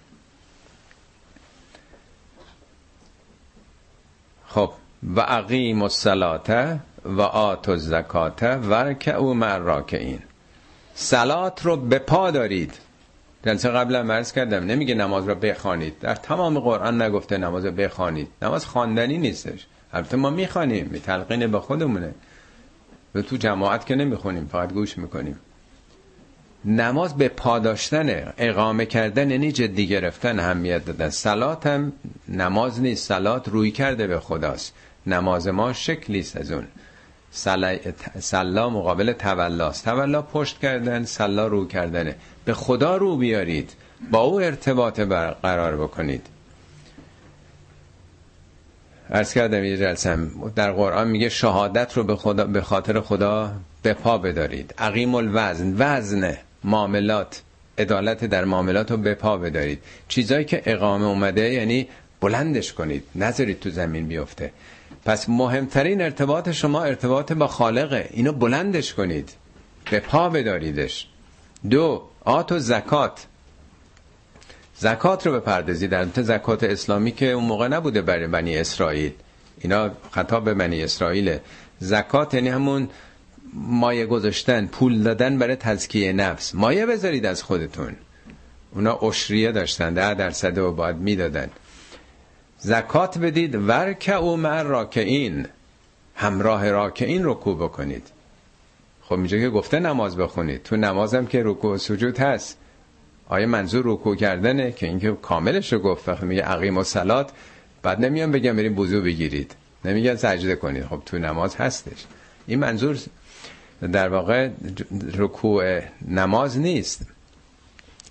[4.46, 4.70] خب
[5.16, 10.22] و اقیم الصلاة و آت الزکات ورکعوا مع این
[10.98, 12.74] سلات رو به پا دارید.
[13.46, 15.98] جلسه قبلا مرز کردم نمیگه نماز رو بخوانید.
[16.00, 18.28] در تمام قرآن نگفته نماز رو بخوانید.
[18.42, 19.66] نماز خواندنی نیستش.
[19.92, 22.14] البته ما می‌خوانیم تلقین به خودمونه.
[23.14, 25.38] و تو جماعت که نمی‌خونیم فقط گوش می‌کنیم.
[26.64, 31.10] نماز به پاداشتن اقامه کردن یعنی جدی گرفتن اهمیت دادن.
[31.10, 31.92] سلات هم
[32.28, 33.08] نماز نیست.
[33.08, 34.74] سلات روی کرده به خداست.
[35.06, 36.66] نماز ما شکلی است از اون.
[38.20, 39.84] سلا مقابل تولاست.
[39.84, 42.14] تولا پشت کردن سلا رو کردنه.
[42.44, 43.72] به خدا رو بیارید.
[44.10, 46.26] با او ارتباط برقرار بکنید.
[49.10, 50.18] ارز کردم یه جلسه
[50.54, 54.74] در قرآن میگه شهادت رو به, خدا به خاطر خدا به پا بدارید.
[54.78, 55.74] عقیم الوزن.
[55.78, 57.42] وزن معاملات.
[57.78, 59.82] عدالت در معاملات رو به پا بدارید.
[60.08, 61.88] چیزایی که اقامه اومده یعنی
[62.20, 63.04] بلندش کنید.
[63.14, 64.52] نذارید تو زمین بیفته.
[65.06, 68.08] پس مهمترین ارتباط شما ارتباط با خالقه.
[68.10, 69.32] اینو بلندش کنید.
[69.90, 71.06] به پا بداریدش.
[71.70, 73.26] دو آت و زکات.
[74.74, 75.90] زکات رو بپردازید.
[75.90, 79.12] در زکات اسلامی که اون موقع نبوده برای بنی اسرائیل.
[79.58, 81.38] اینا خطاب به بنی اسرائیل
[81.78, 82.88] زکات یعنی همون
[83.54, 86.54] مایه گذاشتن پول دادن برای تزکیه نفس.
[86.54, 87.96] مایه بذارید از خودتون.
[88.72, 91.50] اونا اشریه داشتن ده درصد و باید می‌دادن.
[92.66, 95.46] زکات بدید ورک او مع راکعین
[96.14, 98.06] همراه راکعین رکوع بکنید.
[99.02, 100.62] خب اینجا که گفته نماز بخونید.
[100.62, 102.58] تو نمازم که رکوع و سجود هست.
[103.28, 107.32] آیا منظور رکوع کردنه که اینکه کاملش رو گفت؟ وقتی میگه عقیم و سلات
[107.82, 109.54] بعد نمیان بگم بریم بوزو بگیرید.
[109.84, 110.84] نمیگن سجده کنید.
[110.84, 112.04] خب تو نماز هستش.
[112.46, 112.98] این منظور
[113.92, 114.50] در واقع
[115.14, 117.06] رکوع نماز نیست.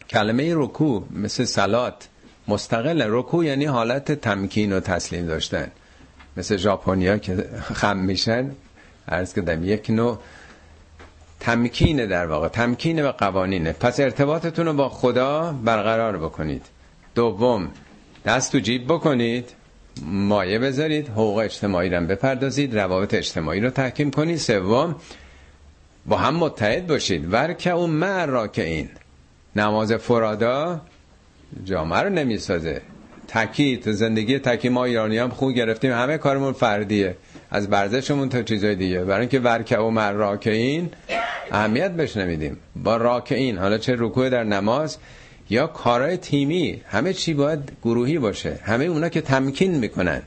[0.10, 2.08] کلمه رکوع مثل سلات
[2.48, 5.72] مستقل رکوع یعنی حالت تمکین و تسلیم داشتن.
[6.38, 8.52] مثل ژاپنیا که خم میشن
[9.08, 10.20] عرض کردم یک نوع
[11.40, 13.72] تمکین در واقع تمکین و قوانینه.
[13.74, 16.66] پس ارتباطتون رو با خدا برقرار بکنید.
[17.16, 17.72] دوم
[18.26, 19.50] دست تو جیب بکنید
[20.06, 24.38] مایه بذارید حقوق اجتماعی رو بپردازید روابط اجتماعی رو تحکیم کنید.
[24.38, 24.96] سوم
[26.06, 27.34] با هم متحد باشید.
[27.34, 28.90] ورکه اون مع که این
[29.56, 30.82] نماز فرادا
[31.64, 32.82] جامعه رو نمی‌سازه.
[33.28, 37.16] تکی تو زندگی تکی ما ایرانی هم خوب گرفتیم همه کارمون فردیه.
[37.52, 39.00] از برزشمون تا چیزای دیگه.
[39.04, 40.90] برای اینکه ورکه و مر راکعین
[41.52, 42.58] اهمیت بهش نمیدیم.
[42.76, 44.98] با راکعین حالا چه رکوع در نماز
[45.50, 48.60] یا کارهای تیمی همه چی باید گروهی باشه.
[48.64, 50.22] همه اونا که تمکین می‌کنن.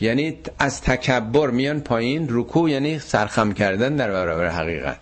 [0.00, 4.98] یعنی از تکبر میان پایین رکوع یعنی سرخم کردن در برابر حقیقت.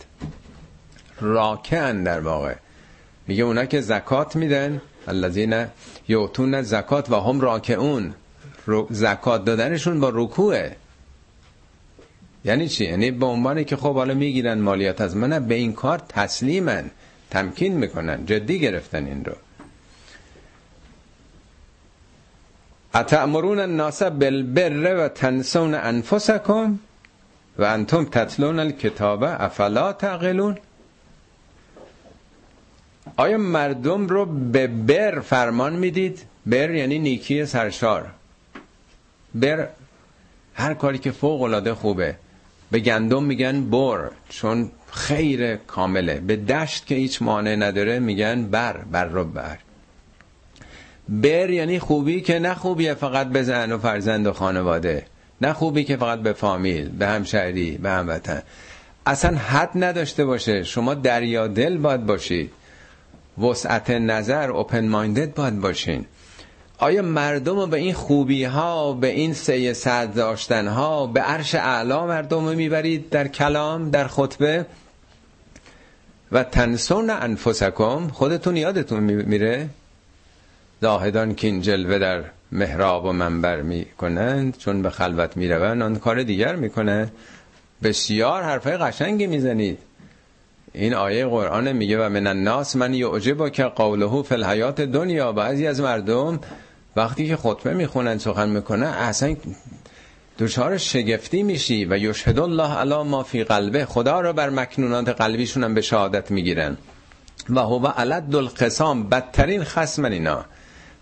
[1.21, 2.55] راکعن در واقع.
[3.29, 5.67] میگه اونا که زکات میدن الذین
[6.09, 8.15] یعطون زکات و هم راکعون.
[8.91, 10.77] زکات دادنشون با رکوعه.
[12.45, 15.99] یعنی چی؟ یعنی به عنوانی که خب حالا می‌گیرن مالیات از من به این کار
[16.09, 16.91] تسلیمن
[17.31, 19.33] تمکین می‌کنن جدی گرفتن این رو.
[22.95, 26.79] اتعمرون الناس بالبر و تنسون انفسکم
[27.59, 30.59] و انتم تتلون الکتاب افلا تعقلون؟
[33.17, 38.11] آیا مردم رو به بر فرمان می‌دید؟ بر یعنی نیکی سرشار.
[39.35, 39.69] بر
[40.55, 42.15] هر کاری که فوق العاده خوبه.
[42.71, 46.21] به گندم میگن بر چون خیر کامله.
[46.21, 49.59] به دشت که هیچ مانع نداره میگن بر بر رو بر.
[51.09, 55.07] بر یعنی خوبی که نه خوبیه فقط به زن و فرزند و خانواده
[55.41, 58.43] نه خوبی که فقط به فامیل به همشهری به هموطن.
[59.07, 60.63] اصلا حد نداشته باشه.
[60.63, 62.51] شما دریا دل باید باشید.
[63.39, 66.05] وسعت نظر اوپن مایندد باید باشین.
[66.79, 71.55] آیا مردم رو به این خوبی ها به این سه صد داشتن ها به عرش
[71.55, 74.67] اعلا مردم رو می‌برید در کلام در خطبه؟
[76.33, 79.69] و تنسون انفسکم خودتون یادتون میره؟
[80.81, 86.23] زاهدان که این جلوه در محراب و منبر می‌کنند چون به خلوت می‌روند آن کار
[86.23, 87.13] دیگر می‌کنه.
[87.83, 89.79] بسیار حرفای قشنگی می‌زنید.
[90.77, 95.33] این آیه قرآن میگه و من الناس من یعجب که قوله فی الحیات دنیا.
[95.33, 96.41] بعضی از مردم
[96.97, 99.37] وقتی که خطبه می‌خونن سخن می‌کنن اصلا
[100.39, 103.85] دچار شگفتی میشی و یشهد الله علی ما فی قلبه.
[103.85, 106.77] خدا رو بر مکنونات قلبیشون هم به شهادت می‌گیرن.
[107.51, 110.45] و هو علد القسام بدترین خصم اینا.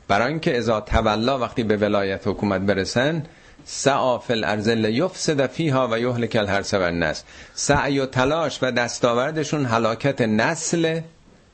[0.08, 3.22] برای اینکه اذا تولا وقتی به ولایت حکومت برسن
[3.64, 7.24] سعا فی الارض لیفسد فیها و یهلک الحرث و النسل.
[7.54, 11.00] سعی و تلاش و دستاوردشون هلاکت نسل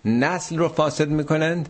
[0.05, 1.69] نسل رو فاسد می‌کنند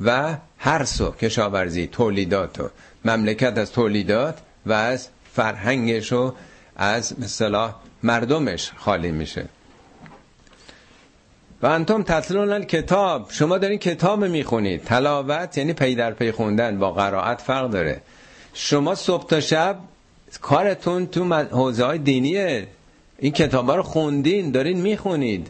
[0.00, 2.70] و هرس و کشاورزی تولیدات و
[3.04, 6.34] مملکت از تولیدات و از فرهنگش و
[6.76, 9.44] از مثلا مردمش خالی میشه.
[11.62, 14.84] و انتم تطلون کتاب شما دارین کتاب می‌خونید.
[14.84, 16.78] تلاوت یعنی پی در پی خوندن.
[16.78, 18.02] با قرائت فرق داره.
[18.54, 19.78] شما صبح تا شب
[20.40, 22.66] کارتون تو حوزه های دینیه.
[23.18, 25.48] این کتاب رو خوندین دارین می‌خونید.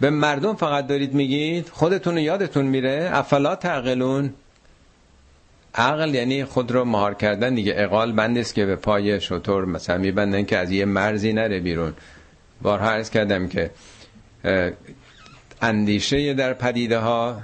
[0.00, 3.10] به مردم فقط دارید میگید خودتون یادتون میره.
[3.12, 4.34] افلا تعقلون.
[5.74, 7.74] عقل یعنی خود رو مهار کردن دیگه.
[7.76, 11.92] اقال بندیست که به پای شطور مثلا میبندن که از یه مرزی نره بیرون.
[12.62, 13.70] بارها عرض کردم که
[15.62, 17.42] اندیشه در پدیده ها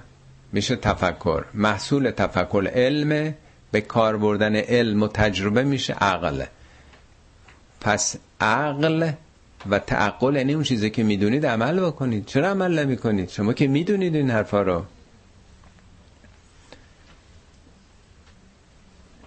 [0.53, 1.45] میشه تفکر.
[1.55, 3.35] محصول تفکر علم.
[3.73, 6.45] به کار بردن علم و تجربه میشه عقل.
[7.81, 9.13] پس عقل
[9.71, 12.27] و تعقل یعنی اون چیزی که می‌دونید عمل بکنید.
[12.27, 14.85] چرا عمل نمی کنید شما که می‌دونید این حرفا رو.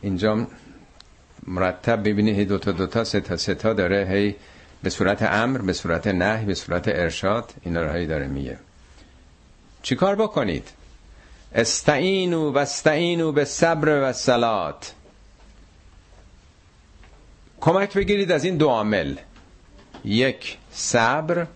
[0.01, 0.47] اینجا
[1.47, 4.35] مرتب ببینید دوتا دوتا سه تا سه تا داره هی
[4.83, 8.57] به صورت امر به صورت نهی به صورت ارشاد اینا رو هی داره میگه.
[9.81, 10.69] چیکار بکنید؟
[11.55, 14.93] استعینو و استعینو به صبر و سلات
[17.61, 19.15] کمک بگیرید از این دو عامل.
[20.05, 21.47] یک صبر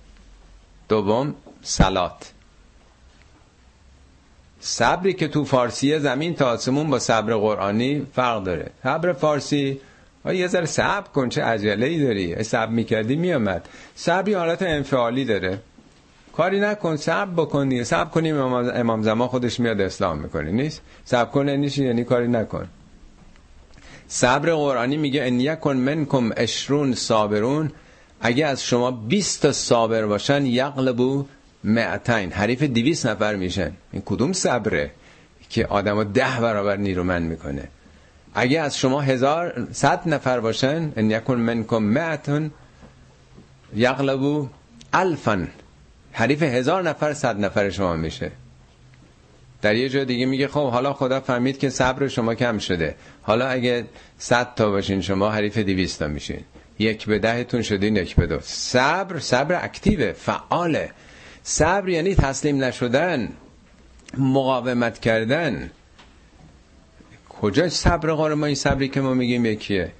[0.89, 2.31] دوم سلات
[4.59, 8.71] صبری که تو فارسی زمین تا آسمون با صبر قرآنی فرق داره.
[8.83, 9.81] صبر فارسی
[10.25, 15.59] یه ذره صبر کن چه عجله ای داری صبر می‌کردی میامد صبری حالت انفعالی داره.
[16.39, 17.83] کاری نکن صبر بکنی.
[17.83, 22.67] صبر کنیم امام زمان خودش میاد اسلام می‌کنه نیست؟ صبر کن نیست؟ یعنی کاری نکن.
[24.07, 27.71] صبر قرآنی میگه ان یکن منکم اشرون صابرون.
[28.21, 31.25] اگه از شما 20 تا صابر باشن یغلبو
[31.63, 33.71] معتین حریف 200 نفر میشن.
[33.91, 34.91] این کدوم صبره
[35.49, 37.67] که آدمو ده برابر نیرومند می‌کنه؟
[38.33, 42.51] اگه از شما هزار صد نفر باشن ان یکن منکم معتون
[43.75, 44.47] یغلبو
[44.93, 45.47] الفن.
[46.11, 48.31] حریف هزار نفر صد نفر شما میشه.
[49.61, 52.95] در یه جای دیگه میگه خب حالا خدا فهمید که صبر شما کم شده.
[53.21, 53.85] حالا اگه
[54.17, 56.43] صد تا باشین شما حریف دیویستا میشین.
[56.79, 58.39] یک به دهتون شدین یک به دو.
[58.41, 60.91] صبر صبر اکتیوه فعاله.
[61.43, 63.29] صبر یعنی تسلیم نشدن
[64.17, 65.71] مقاومت کردن.
[67.41, 69.91] کجا صبر قرار ما این صبری که ما میگیم یکیه؟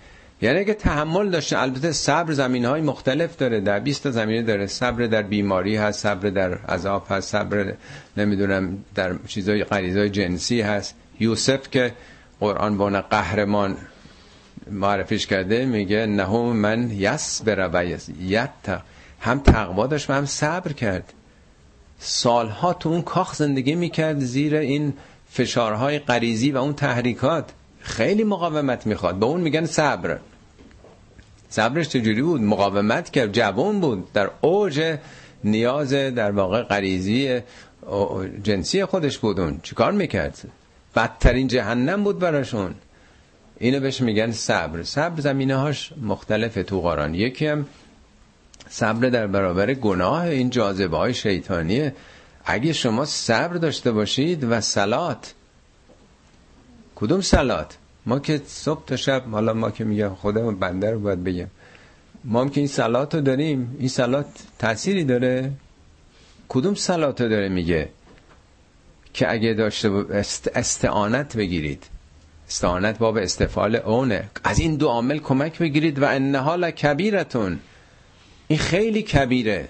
[0.41, 3.59] یعنی که تحمل داشته البته صبر زمین های مختلف داره.
[3.59, 4.67] در 20 تا زمینه داره.
[4.67, 7.73] صبر در بیماری هست صبر در عذاب هست صبر
[8.17, 10.95] نمی‌دونم در چیزای غریزای جنسی هست.
[11.19, 11.93] یوسف که
[12.39, 13.77] قرآن بان قهرمان
[14.71, 17.85] معرفیش کرده میگه نهم من یس و
[18.21, 18.49] یت.
[19.21, 21.13] هم تقوا داشت و هم صبر کرد.
[21.99, 24.93] سالها تو اون کاخ زندگی می‌کرد زیر این
[25.31, 27.49] فشارهای غریزی و اون تحریکات.
[27.79, 29.19] خیلی مقاومت می‌خواد.
[29.19, 30.17] به اون میگن صبر.
[31.49, 34.97] صبرش چجوری بود؟ مقاومت کرد جوان بود در اوج
[35.43, 37.41] نیاز در واقع غریزی
[38.43, 39.59] جنسی خودش بود اون.
[39.63, 40.37] چیکار می‌کرد؟
[40.95, 42.75] بدترین جهنم بود براشون.
[43.59, 44.83] اینو بهش میگن صبر.
[44.83, 47.13] صبر زمینه هاش مختلف تو قرآن.
[47.15, 47.65] یکی هم
[48.69, 51.95] صبر در برابر گناه این جاذبه های شیطانیه.
[52.45, 55.33] اگه شما صبر داشته باشید و سلات
[56.95, 61.23] کدوم سلات؟ ما که صبح تا شب حالا ما که میگم خودم بنده رو باید
[61.23, 61.47] بگم.
[62.23, 64.25] ما هم که این سلات رو داریم این سلات
[64.59, 65.51] تأثیری داره؟
[66.49, 67.89] کدوم سلات رو داره میگه
[69.13, 71.83] که اگه داشته است استعانت بگیرید؟
[72.47, 74.29] استعانت باب استفال اونه.
[74.43, 77.59] از این دو عامل کمک بگیرید و انها لکبیرتون.
[78.47, 79.67] این خیلی کبیره.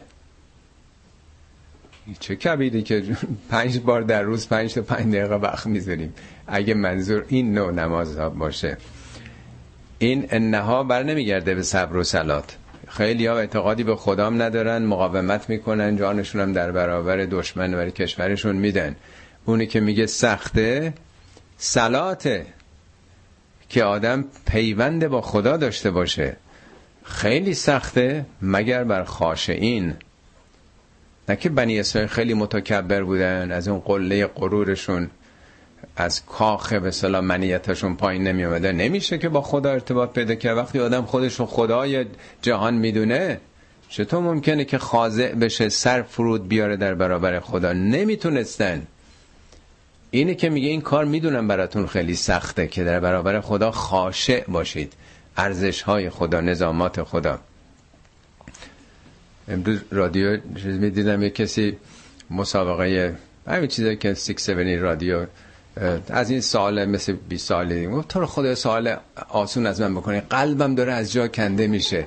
[2.19, 3.03] چه کبیری که
[3.49, 6.13] پنج بار در روز پنج تا پنج دقیقه وقت می‌ذاریم.
[6.47, 8.77] اگه منظور این نوع نماز باشه.
[9.99, 12.57] این انها بر نمیگرده به صبر و سلات
[12.87, 18.55] خیلی ها اعتقادی به خدام ندارن مقاومت می‌کنن جانشون هم در برابر دشمن و کشورشون
[18.55, 18.95] میدن.
[19.45, 20.93] اونی که میگه سخته
[21.57, 22.45] سلاته
[23.69, 26.35] که آدم پیوند با خدا داشته باشه.
[27.03, 29.93] خیلی سخته مگر بر خاشعین
[31.29, 35.09] نه که بنی اسرائیل خیلی متکبر بودن از اون قله غرورشون
[35.97, 40.57] از کاخ به سلام منیتشون پایین نمی آمده نمیشه که با خدا ارتباط پیدا کرد.
[40.57, 42.05] وقتی آدم خودشون خدای
[42.41, 43.39] جهان می‌دونه
[43.89, 48.87] چطور ممکنه که خاضع بشه سر فرود بیاره در برابر خدا؟ نمی‌تونستن.
[50.11, 54.93] اینه که میگه این کار می‌دونم براتون خیلی سخته که در برابر خدا خاشع باشید.
[55.37, 57.39] ارزش های خدا نظامات خدا.
[59.49, 61.77] امروز رادیو می‌دیدم یه کسی
[62.31, 63.15] مسابقه
[63.47, 65.25] همین چیزایی که 6 رادیو
[66.09, 67.87] از این سال مثل 20 سالی.
[67.87, 68.95] گفت تو رو خدا سوال
[69.29, 70.19] آسون از من بکنی.
[70.19, 72.05] قلبم داره از جا کنده میشه.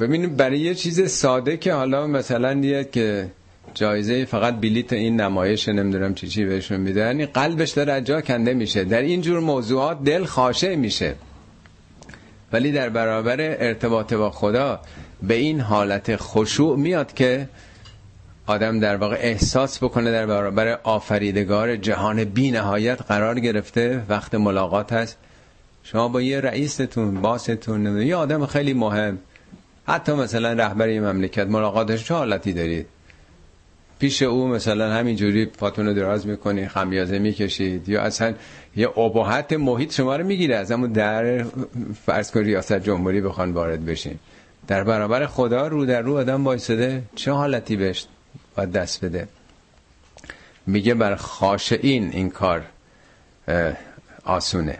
[0.00, 3.30] ببینیم برای یه چیز ساده که حالا مثلا یه که
[3.74, 8.20] جایزه فقط بلیت این نمایش نمی‌دونم چی چی بهشون میدن یعنی قلبش داره از جا
[8.20, 8.84] کنده میشه.
[8.84, 11.14] در این جور موضوعات دل خاشه میشه.
[12.52, 14.80] ولی در برابر ارتباط با خدا
[15.22, 17.48] به این حالت خشوع میاد که
[18.46, 24.92] آدم در واقع احساس بکنه در برابر آفریدگار جهان بی نهایت قرار گرفته وقت ملاقات
[24.92, 25.18] هست.
[25.84, 29.18] شما با یه رئیستون باستون یه آدم خیلی مهم.
[29.86, 32.86] حتی مثلا رهبر یه مملکت ملاقاتش چه حالتی دارید؟
[34.02, 38.34] پیش او مثلا همینجوری پاتون رو دراز می‌کنی خمیازه می‌کشید یا اصلا
[38.76, 41.44] یه ابهت محیط شما رو می‌گیره از همون در
[42.06, 44.18] فرض کن ریاست جمهوری بخوان وارد بشین.
[44.66, 48.06] در برابر خدا رو در رو آدم وایساده چه حالتی بهش
[48.56, 49.28] باید دست بده؟
[50.66, 52.62] میگه بر خاشعین این کار
[54.24, 54.78] آسونه.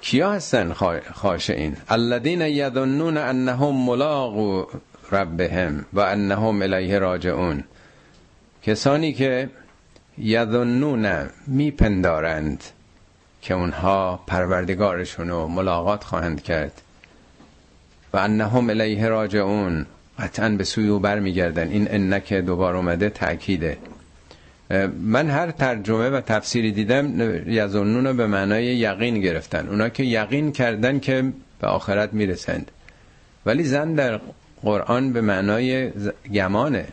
[0.00, 0.72] کیا هستن
[1.14, 4.64] خاشعین؟ الذین یظنون انهم ملاقو
[5.12, 7.64] ربهم و انهم الیه راجعون.
[8.62, 9.50] کسانی که
[10.18, 12.64] یظنون میپندارند
[13.42, 16.82] که اونها پروردگارشون رو ملاقات خواهند کرد
[18.12, 19.86] و انهم الیه راجعون
[20.18, 21.68] قطعا به سوی او برمیگردن.
[21.68, 23.78] این انک دوبار اومده تأکیده.
[25.00, 29.68] من هر ترجمه و تفسیری دیدم یزنون به معنای یقین گرفتن.
[29.68, 32.70] اونا که یقین کردن که به آخرت می‌رسند.
[33.46, 34.20] ولی زن در
[34.64, 35.90] قرآن به معنای
[36.34, 36.86] گمانه.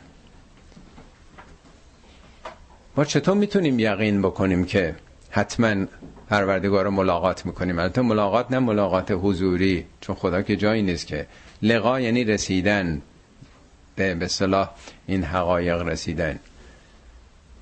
[2.97, 4.95] ما چطور می‌تونیم یقین بکنیم که
[5.29, 5.85] حتما
[6.29, 11.27] پروردگار رو ملاقات می‌کنیم؟ البته ملاقات نه ملاقات حضوری چون خدا که جایی نیست که.
[11.61, 13.01] لقا یعنی رسیدن.
[13.95, 14.69] به به صلاح
[15.07, 16.39] این حقایق رسیدن.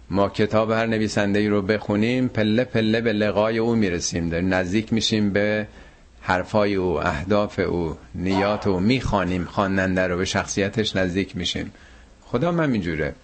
[0.10, 4.30] ما کتاب هر نویسنده ای رو بخونیم پله پله به لقای او می‌رسیم.
[4.30, 5.68] در نزدیک میشیم به
[6.22, 9.46] حرفای او اهداف او نیات او می‌خوانیم.
[9.46, 11.72] خواننده رو به شخصیتش نزدیک میشیم.
[12.26, 13.16] خدا من اینجوره.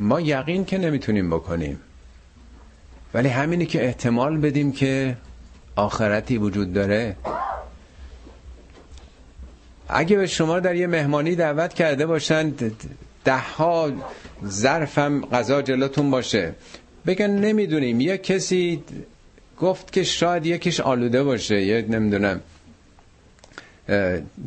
[0.00, 1.80] ما یقین که نمی‌تونیم بکنیم.
[3.14, 5.16] ولی همینی که احتمال بدیم که
[5.76, 7.16] آخرتی وجود داره.
[9.88, 12.52] اگه به شما در یه مهمانی دعوت کرده باشن
[13.24, 13.92] ده ها
[14.46, 16.54] ظرفم غذا جلوتون باشه.
[17.06, 18.00] بگن نمی‌دونیم.
[18.00, 18.82] یه کسی
[19.60, 22.40] گفت که شاید یکیش آلوده باشه یه نمی‌دونم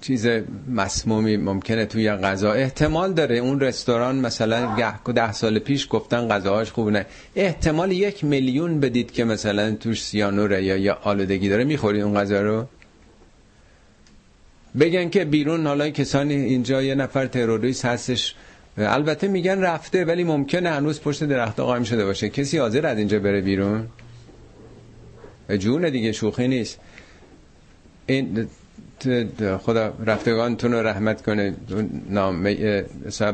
[0.01, 0.27] چیز
[0.69, 2.53] مسمومی ممکنه توی غذا.
[2.53, 4.75] احتمال داره اون رستوران مثلا
[5.15, 7.05] ده سال پیش گفتن غذاهاش خوب نه.
[7.35, 12.41] احتمال یک میلیون بدید که مثلا توش سیانوره یا یا آلودگی داره می‌خوری اون غذا
[12.41, 12.65] رو؟
[14.79, 18.35] بگن که بیرون حالا کسانی اینجا یه نفر تروریست هستش.
[18.77, 22.29] البته میگن رفته ولی ممکنه هنوز پشت درخت قایم شده باشه.
[22.29, 23.87] کسی حاضر از اینجا بره بیرون؟
[25.57, 26.79] جون دیگه شوخی نیست.
[28.05, 28.47] این
[29.65, 31.53] خدا رفتگانتون رو رحمت کنه.
[32.09, 32.83] نامه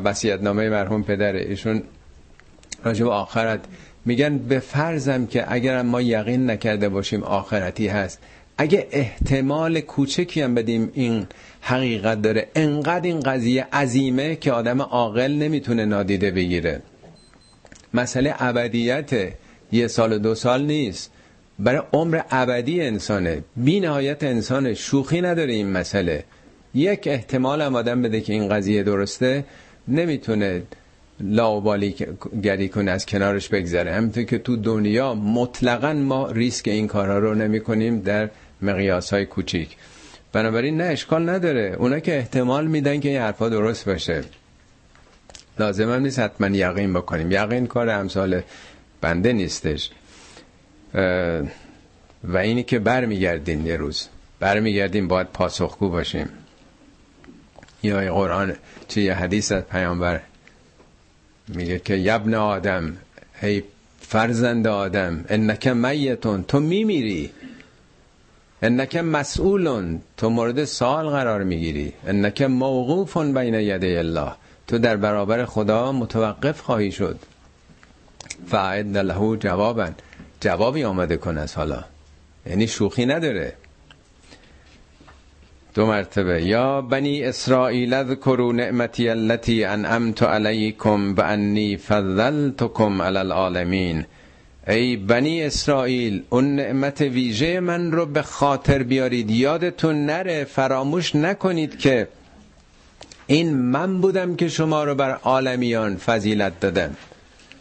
[0.06, 1.40] بسیت نامه مرحوم پدره.
[1.40, 1.84] ایشون
[2.84, 3.60] راجب آخرت.
[4.06, 8.20] میگن به فرضم که اگر ما یقین نکرده باشیم آخرتی هست.
[8.58, 11.28] اگه احتمال کوچکی هم بدیم این
[11.62, 16.82] حقیقت داره انقدر این قضیه عظیمه که آدم عاقل نمی‌تونه نادیده بگیره.
[17.94, 19.10] مسئله ابدیت
[19.72, 21.12] یه سال و دو سال نیست.
[21.60, 23.44] برای عمر ابدی انسانه.
[23.56, 24.74] بی نهایت انسانه.
[24.74, 26.24] شوخی نداره این مسئله.
[26.74, 29.46] یک احتمال هم آدم بده که این قضیه درسته.
[29.88, 30.64] نمی‌تونه
[31.20, 31.96] لاوبالی
[32.44, 33.94] گری کنه از کنارش بگذره.
[33.94, 38.30] همینطور که تو دنیا مطلقا ما ریسک این کارها رو نمی کنیم در
[38.62, 39.76] مقیاس های کوچیک.
[40.34, 41.76] بنابراین نه اشکال نداره.
[41.80, 44.24] اونا که احتمال میدن که این حرفا درست باشه.
[45.60, 47.32] لازم هم نیست حتما یقین بکنیم.
[47.32, 48.42] یقین کار امثال
[49.02, 49.92] بنده نیستش.
[52.24, 54.08] و اینی که برمیگردین یه روز.
[54.40, 56.30] برمیگردیم باید پاسخگو باشیم.
[57.84, 58.56] یا قرآن
[58.88, 60.22] چه یه حدیث از پیامبر
[61.48, 62.98] میگه که یبن آدم
[63.42, 63.64] هی
[64.02, 67.32] فرزند آدم انک میتون تو میمیری.
[68.62, 71.94] انک مسئولون تو مورد سوال قرار می‌گیری.
[72.08, 74.32] انک موقوفون بین یده الله
[74.68, 77.20] تو در برابر خدا متوقف خواهی شد.
[78.48, 79.90] فعد له جوابا.
[80.46, 81.84] جوابی آمده کن از حالا.
[82.46, 83.54] یعنی شوخی نداره.
[85.74, 86.44] دو مرتبه.
[86.44, 94.06] یا بنی اسرائیل اذکروا نعمتی التي انعمت علیکم و انی فضلتکم علی العالمین.
[94.68, 99.32] ای بنی اسرائیل اون نعمت ویژه من رو به خاطر بیارید.
[99.32, 102.08] یادتون نره فراموش نکنید که
[103.28, 106.96] این من بودم که شما رو بر عالمیان فضیلت دادم.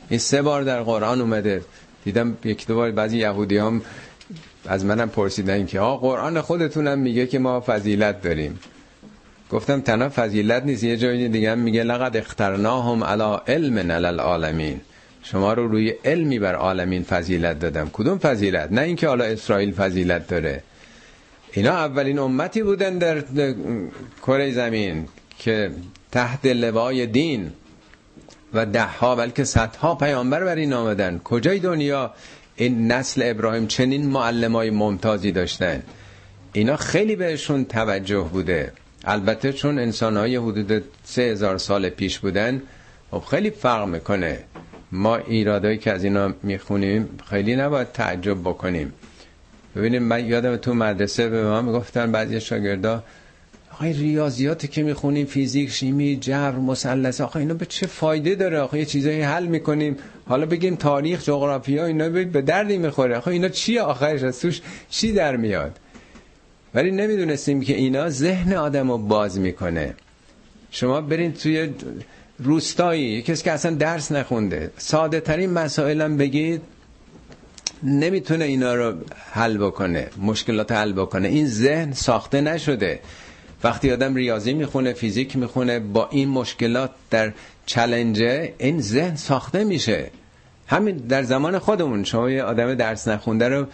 [0.09, 1.62] این سه بار در قرآن اومده.
[2.05, 3.82] دیدم یک دو بار بعضی یهودی هم
[4.66, 8.59] از منم پرسیدن که آقا قرآن خودتونم میگه که ما فضیلت داریم.
[9.50, 14.80] گفتم تنها فضیلت نیست یه جایی دیگه هم میگه لقد اخترناهم علی علم علی العالمین.
[15.22, 17.90] شما رو روی علمی بر عالمین فضیلت دادم.
[17.92, 20.62] کدوم فضیلت؟ نه اینکه حالا اسرائیل فضیلت داره.
[21.52, 23.24] اینا اولین امتی بودن در
[24.22, 25.70] کره زمین که
[26.12, 27.52] تحت لوای دین
[28.55, 32.14] و ده ها بلکه صدها پیامبر بر این آمدن کجای دنیا؟
[32.57, 35.82] این نسل ابراهیم چنین معلمای ممتازی داشتن.
[36.52, 38.72] اینا خیلی بهشون توجه بوده.
[39.05, 42.62] البته چون انسان های حدود سه هزار سال پیش بودن
[43.11, 44.38] خب خیلی فرق می‌کنه.
[44.92, 48.92] ما ایرادایی که از اینا می‌خونیم خیلی نباید تعجب بکنیم.
[49.76, 53.02] ببینیم من یادم تو مدرسه به ما می‌گفتن بعضی شاگردا
[53.75, 58.77] آقای ریاضیاتی که می‌خونیم فیزیک شیمی جبر مثلث آقا اینا به چه فایده داره؟ آقا
[58.77, 59.97] یه چیزایی حل می‌کنیم.
[60.29, 63.16] حالا بگیم تاریخ جغرافیا اینا به دردی می‌خوره.
[63.16, 64.61] آقا اینا چیه آخرش؟ از توش
[64.91, 65.79] چی در میاد؟
[66.75, 69.95] ولی نمی‌دونستیم که اینا ذهن آدم رو باز می‌کنه.
[70.70, 71.68] شما برین توی
[72.39, 76.61] روستایی کسی که اصلا درس نخونده ساده ترین مسائلم بگید
[77.83, 78.95] نمی‌تونه اینا رو
[79.33, 81.29] حل بکنه مشکلات حل بکنه.
[81.29, 83.01] این ذهن ساخته نشده.
[83.64, 87.32] وقتی آدم ریاضی می‌خونه فیزیک می‌خونه با این مشکلات در
[87.66, 90.10] چلنجه این ذهن ساخته میشه.
[90.66, 93.66] همین در زمان خودمون شما یه آدم درس نخونده رو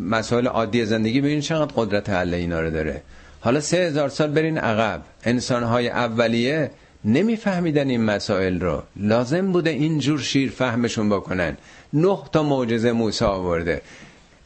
[0.00, 3.02] مسائل عادی زندگی ببینید چقدر قدرت حل اینا رو داره.
[3.40, 5.02] حالا سه هزار سال برین عقب.
[5.24, 6.70] انسانهای اولیه
[7.04, 8.82] نمیفهمیدن این مسائل رو.
[8.96, 11.56] لازم بوده اینجور شیر فهمشون بکنن.
[11.92, 13.82] نه تا معجزه موسی آورده.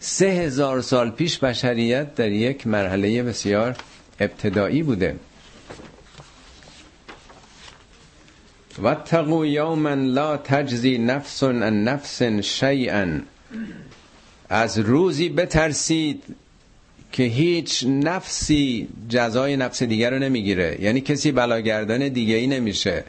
[0.01, 3.77] سه هزار سال پیش بشریت در یک مرحله بسیار
[4.21, 5.17] ابتدایی بوده.
[8.79, 13.21] واتقوا یوما لا تجزی نفس عن نفس شیئا.
[14.49, 16.23] از روزی بترسید
[17.13, 20.77] که هیچ نفسی جزای نفس دیگر رو نمی‌گیره.
[20.81, 23.05] یعنی کسی بلاگردان دیگه ای نمیشه.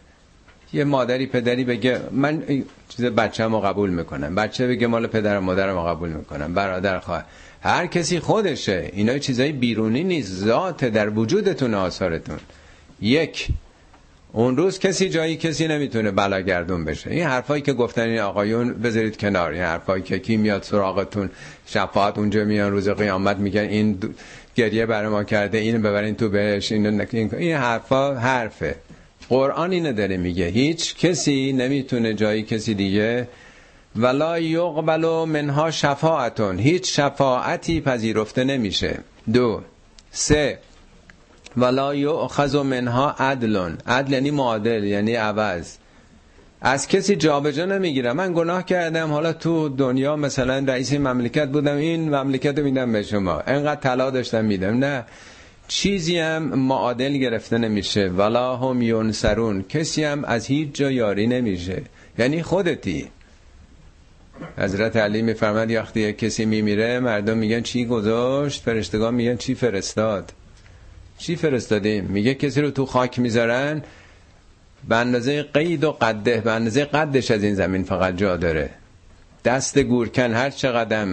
[0.74, 2.43] یه مادری پدری بگه من
[2.89, 4.36] چیز بچه قبول می‌کنم.
[4.36, 6.53] بچه بگه مال پدر و مادرم قبول می‌کنم.
[6.53, 7.26] برادر خواه
[7.62, 8.89] هر کسی خودشه.
[8.93, 10.34] اینا چیزای بیرونی نیست.
[10.34, 12.39] ذات در وجودتون آثارتون.
[13.01, 13.47] یک
[14.34, 17.12] اون روز کسی جایی کسی نمی‌تونه بلاگردون بشه.
[17.12, 19.51] این حرفایی که گفتن این آقایون بذارید کنار.
[19.51, 21.30] این حرفایی که کی میاد سراغتون
[21.66, 23.99] شفاعت اونجا میان روز قیامت میگن این
[24.55, 27.05] گریه برای ما کرده اینو ببرین تو بهش اینو
[27.38, 28.76] این حرفا حرفه.
[29.30, 30.45] قرآن اینو داره میگه.
[30.45, 33.28] هیچ کسی نمی‌تونه جایی کسی دیگه
[33.96, 36.60] ولا یقبل منها شفاعتون.
[36.60, 39.00] هیچ شفاعتی پذیرفته نمیشه.
[39.34, 39.62] دو.
[40.12, 40.60] سه.
[41.58, 45.76] ولا یؤخذ منها عدل عدل یعنی معادل یعنی عوض.
[46.62, 48.16] از کسی جابجا نمی‌گیرم.
[48.16, 49.12] من گناه کردم.
[49.12, 51.76] حالا تو دنیا مثلا رئیس مملکت بودم.
[51.76, 53.39] این مملکت رو میدم به شما.
[53.39, 54.78] انقدر طلا داشتم میدم.
[54.78, 55.04] نه.
[55.68, 58.08] چیزی هم معادل گرفته نمیشه.
[58.08, 61.82] ولا هم یونسرون کسی هم از هیچ جا یاری نمیشه.
[62.20, 63.08] یعنی خودتی.
[64.58, 70.34] حضرت علی میفرمد وقتی کسی میمیره مردم میگن چی گذاشت؟ فرشتگان میگن چی فرستاد؟
[71.18, 73.82] چی فرستادیم؟ میگه کسی رو تو خاک می‌ذارن؟
[74.89, 78.70] به اندازه قید و قده به اندازه قدش از این زمین فقط جا داره.
[79.46, 81.08] دست گورکن هر چقدر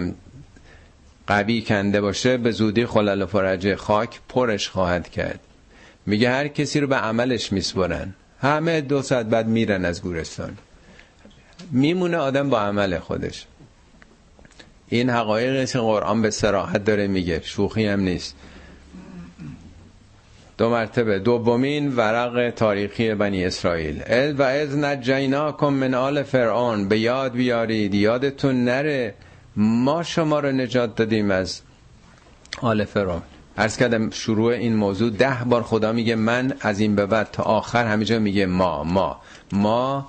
[1.27, 5.39] قوی کنده باشه به زودی خلال و فرج خاک پرش خواهد کرد.
[6.05, 8.13] میگه هر کسی رو به عملش میسپرن.
[8.41, 10.57] همه دو ساعت بعد میرن از گورستان.
[11.71, 13.45] میمونه آدم با عمل خودش.
[14.89, 17.41] این حقایقی که قرآن به سراحت داره میگه.
[17.43, 18.35] شوخی هم نیست.
[20.57, 21.19] دو مرتبه.
[21.19, 24.03] دومین ورق تاریخی بنی اسرائیل.
[24.37, 26.87] و از نجیناکم من آل فرعون.
[26.87, 27.93] به یاد بیارید.
[27.93, 29.13] یادتون نره.
[29.55, 31.61] ما شما رو نجات دادیم از
[32.61, 33.21] آل فرعون.
[33.57, 35.09] ارز کردم شروع این موضوع.
[35.09, 39.21] ده بار خدا میگه من از این به بعد تا آخر همیجا میگه ما ما.
[39.51, 40.07] ما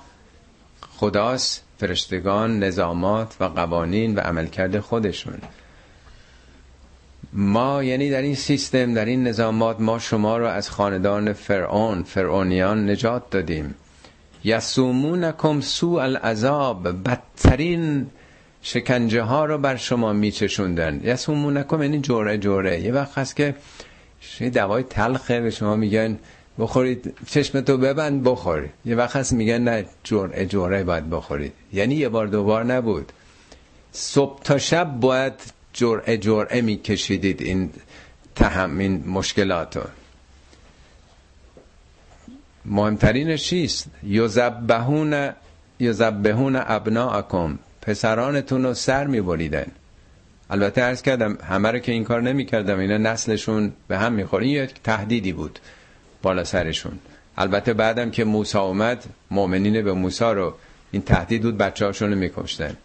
[1.01, 5.37] خداست فرشتگان نظامات و قوانین و عملکرد خودشون.
[7.33, 12.89] ما یعنی در این سیستم در این نظامات ما شما رو از خاندان فرعون فرعونیان
[12.89, 13.75] نجات دادیم.
[14.43, 18.07] یسومونکم سوء العذاب بدترین
[18.61, 21.01] شکنجه ها رو بر شما میچشوندن.
[21.03, 23.55] یسومونکم یعنی جوره جوره یه وقت هست که
[24.53, 26.19] دوای تلخه به شما میگن
[26.59, 28.69] بخورید چشمتو ببند بخور.
[28.85, 31.53] یه وقت هست میگن نه جوره جوره باید بخورید.
[31.73, 33.11] یعنی یه بار دوبار نبود.
[33.91, 35.33] صبح تا شب باید
[35.73, 37.69] جرعه جرعه میکشیدید این
[38.35, 39.81] تهم این مشکلاتو.
[42.65, 45.29] مهمترینش چیست؟ یزبهون
[45.79, 47.59] یزبهون ابناءکم.
[47.81, 49.65] پسرانتون رو سر میبریدن.
[50.49, 54.73] البته عرض کردم همه رو که این کار نمی‌کردم اینا نسلشون به هم می‌خوره یک
[54.83, 55.59] تهدیدی بود.
[56.21, 56.99] بالا سرشون.
[57.37, 60.53] البته بعدم که موسی اومد مؤمنین به موسی رو
[60.91, 62.77] این تهدید بود بچه هاشون میکشتن.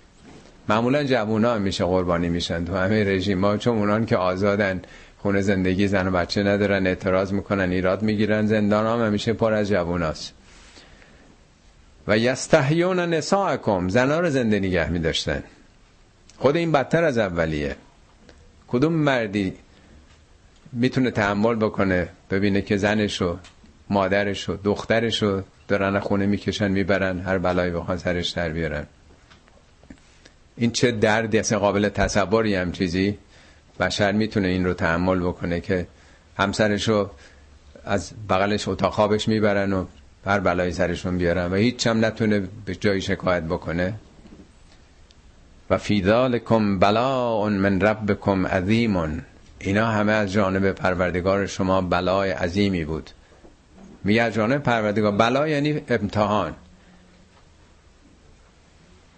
[0.69, 4.83] معمولا جوونا هم میشه قربانی میشن تو همه رژیم ها چون اونان که آزادن
[5.19, 9.69] خونه زندگی زن و بچه ندارن اعتراض می‌کنن ایراد می‌گیرن زندان هم همیشه پر از
[9.69, 10.33] جووناست.
[12.09, 15.43] و یستحیون نساءکم زنا رو زنده نگه میداشتن.
[16.39, 17.77] خود این بدتر از اولیه.
[18.69, 19.53] کدوم مردی
[20.77, 23.37] می‌تونه تحمل بکنه ببینه که زنش و
[23.91, 28.87] مادرش و دخترش رو دارن خونه می‌کشن می‌برن هر بلایی بخوان سرش در بیارن.
[30.57, 33.19] این چه دردی اصلا قابل تصوری هم چیزی.
[33.81, 35.87] بشر می‌تونه این رو تحمل بکنه که
[36.39, 37.11] همسرشو
[37.85, 39.87] از بغلش اتاق خوابش می‌برن و
[40.27, 43.95] هر بلایی سرشون بیارن و هیچ هم نتونه به جایی شکایت بکنه.
[45.71, 46.01] و فی
[46.81, 48.97] بلا من ربکم عظیم
[49.59, 53.11] اینا همه از جانب پروردگار شما بلای عظیمی بود.
[54.05, 56.55] میگه از جانب پروردگار بلا یعنی امتحان.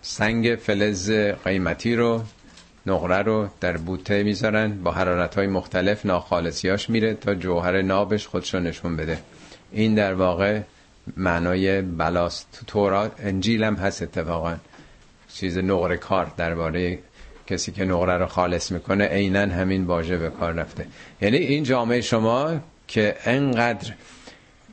[0.03, 1.11] سنگ فلز
[1.45, 2.23] قیمتی رو
[2.87, 8.59] نقره رو در بوته می‌ذارن با حرارت های مختلف ناخالصیاش میره تا جوهر نابش خودشو
[8.59, 9.19] نشون بده.
[9.73, 10.61] این در واقع
[11.17, 12.49] معنای بلاست.
[12.53, 14.57] تو تورات انجیل هم هست اتفاقا.
[15.35, 16.99] چیز نقره کار درباره
[17.49, 20.87] کسی که نقره رو خالص می‌کنه عینا همین واژه به کار رفته.
[21.21, 23.93] یعنی این جامعه شما که انقدر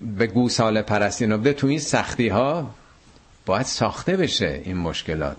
[0.01, 2.71] به گوساله پرستی نبده تو این سختی ها
[3.45, 5.38] باید ساخته بشه این مشکلات.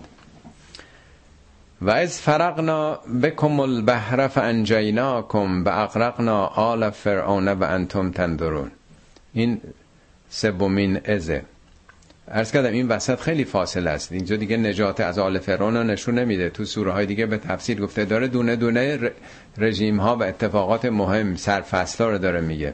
[1.81, 8.71] و از فرقنا بکم البحر فانجیناکم و اقرقنا آل فرعون و انتم تندرون.
[9.33, 9.61] این
[10.29, 11.43] سومین ازه.
[12.31, 14.11] ارز کردم این وسط خیلی فاصله است.
[14.11, 16.49] اینجا دیگه نجات از آل فرعون رو نشون نمیده.
[16.49, 19.11] تو سوره های دیگه به تفسیر گفته داره دونه دونه
[19.57, 22.73] رژیم ها و اتفاقات مهم سرفصلا رو داره میگه.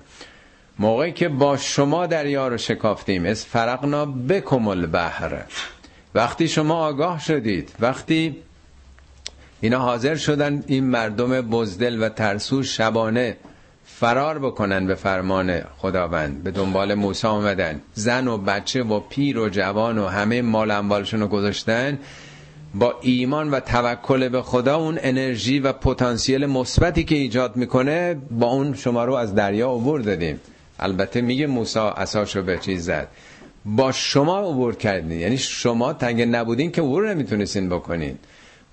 [0.80, 5.44] موقعی که با شما دریا رو شکافتیم از فرقنا بکم البحر.
[6.16, 8.36] وقتی شما آگاه شدید وقتی
[9.62, 13.38] اینا حاضر شدن این مردم بزدل و ترسو شبانه
[14.00, 17.82] فرار بکنن به فرمان خداوند به دنبال موسی آمدن.
[17.94, 22.00] زن و بچه و پیر و جوان و همه مال انبالشون رو گذاشتن.
[22.76, 28.48] با ایمان و توکل به خدا اون انرژی و پتانسیل مثبتی که ایجاد می‌کنه با
[28.48, 30.40] اون شما رو از دریا عبور دادیم.
[30.80, 33.08] البته میگه موسی اساشو به چیز زد.
[33.66, 38.18] با شما عبور کردین یعنی شما تنگ نبودین که عبور نمی‌تونستین بکنین.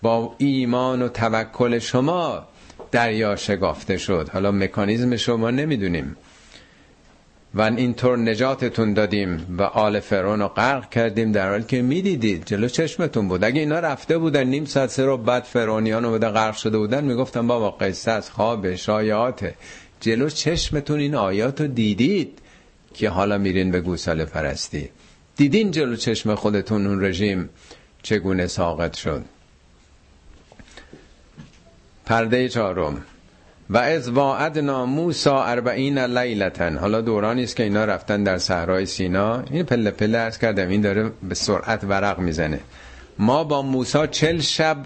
[0.02, 2.46] با ایمان و توکل شما
[2.90, 4.28] دریا شگافته شد.
[4.32, 6.16] حالا مکانیزم شما نمی‌دونیم.
[7.54, 12.44] و اینطور نجاتتون دادیم و آل فرعون رو غرق کردیم در حالی که می‌دیدید.
[12.44, 13.44] جلو چشمتون بود.
[13.44, 17.46] اگه اینا رفته بودن نیم ساعت سه رو بعد فرعونیان رو غرق شده بودن می‌گفتن
[17.46, 19.54] بابا قصه از خواب شایعاته.
[20.00, 22.38] جلو چشمتون این آیات رو دیدید
[22.94, 24.90] که حالا میرین به گوساله پرستی.
[25.36, 27.48] دیدین جلو چشم خودتون اون رژیم
[28.02, 29.24] چگونه ساقط شد؟
[32.10, 33.02] پرده چهارم.
[33.70, 36.76] و از واعدنا موسا اربعین لیلتن.
[36.76, 39.42] حالا دورانی است که اینا رفتن در صحرای سینا.
[39.50, 42.60] این پله پله ارز کردم این داره به سرعت ورق می‌زنه.
[43.18, 44.76] ما با موسا چل شب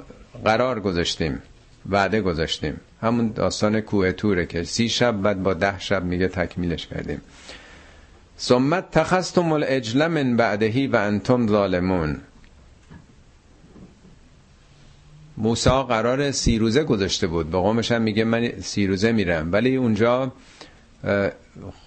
[0.44, 1.42] قرار گذاشتیم
[1.90, 2.80] وعده گذاشتیم.
[3.02, 7.20] همون داستان کوه توره که سی شب بعد با ده شب میگه تکمیلش کردیم.
[8.36, 12.20] سمت تخستم العجل من بعدهی و انتم ظالمون.
[15.36, 17.50] موسا قرار سی روزه گذاشته بود.
[17.50, 19.52] به قومش هم میگه من سی روزه میرم.
[19.52, 20.32] ولی اونجا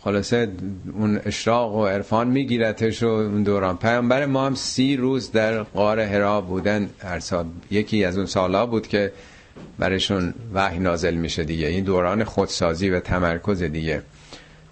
[0.03, 0.49] خلاصه
[0.93, 3.77] اون اشراق و عرفان میگیرتش و اون دوران.
[3.77, 7.45] پیامبر ما هم سی روز در غار هرا بودن هر سال.
[7.71, 9.11] یکی از اون سالا بود که
[9.79, 11.67] برشون وحی نازل میشه دیگه.
[11.67, 14.01] این دوران خودسازی و تمرکز دیگه.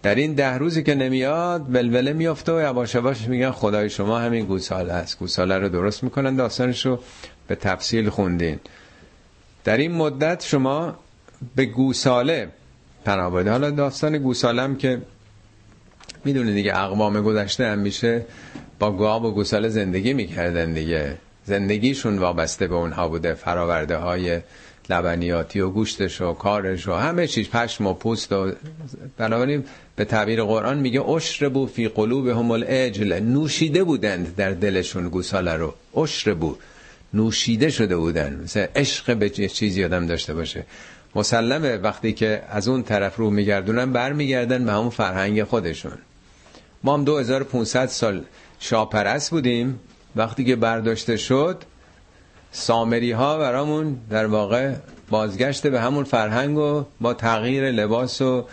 [0.04, 4.46] در این ده روزی که نمیاد ولوله میافته و یواش یواش میگن خدای شما همین
[4.46, 5.20] گوساله است.
[5.20, 7.00] گوساله رو درست می‌کنن داستانش رو
[7.48, 8.60] به تفصیل خوندین.
[9.64, 10.96] در این مدت شما
[11.56, 12.48] به گوساله
[13.06, 15.02] پناه حالا داستان گوسالم که
[16.26, 18.26] می‌دونید دیگه اقوام گذشته هم میشه
[18.80, 21.18] با گاو و گوساله زندگی می‌کردن دیگه.
[21.46, 23.34] زندگیشون وابسته به اونها بوده.
[23.34, 24.40] فراورده های
[24.90, 28.52] لبنیاتی و گوشتش و کارش و همه چیز پشم و پوست و
[29.18, 29.64] بنابراین
[29.96, 35.54] به تعبیر قرآن میگه اشر بو فی قلوب هم الاجل نوشیده بودند در دلشون گوساله
[35.54, 35.74] رو.
[35.98, 36.56] اشر بو
[37.16, 38.40] نوشیده شده بودن.
[38.44, 40.66] مثل عشق به چیزی آدم داشته باشه.
[41.16, 45.98] مسلمه وقتی که از اون طرف رو میگردونن برمیگردن به همون فرهنگ خودشون.
[46.84, 48.22] ما هم 2500 سال
[48.60, 49.80] شاپرست بودیم.
[50.16, 51.64] وقتی که برداشته شد
[52.52, 54.74] سامری ها برامون در واقع
[55.10, 58.46] بازگشت به همون فرهنگ و با تغییر لباس و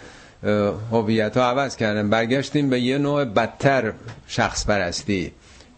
[0.91, 2.11] هویت ها عوض کردن.
[2.11, 3.93] برگشتیم به یه نوع بدتر
[4.27, 5.33] شخص پرستی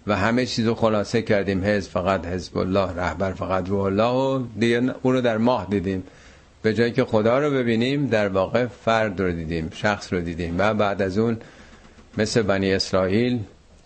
[0.07, 1.64] و همه چیزو خلاصه کردیم.
[1.64, 6.02] حزب فقط حزب الله رهبر فقط روح الله و دیگه اون رو در ماه دیدیم.
[6.62, 10.55] به جایی که خدا رو ببینیم در واقع فرد رو دیدیم شخص رو دیدیم.
[10.59, 11.36] و بعد از اون
[12.18, 13.40] مثل بنی اسرائیل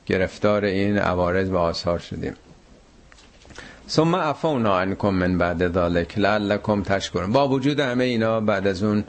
[0.06, 2.34] گرفتار این عوارض و آثار شدیم.
[3.88, 7.32] ثم عفونا عنکم من بعد ذالک لعلکم تشکرون.
[7.32, 9.04] با وجود همه اینا بعد از اون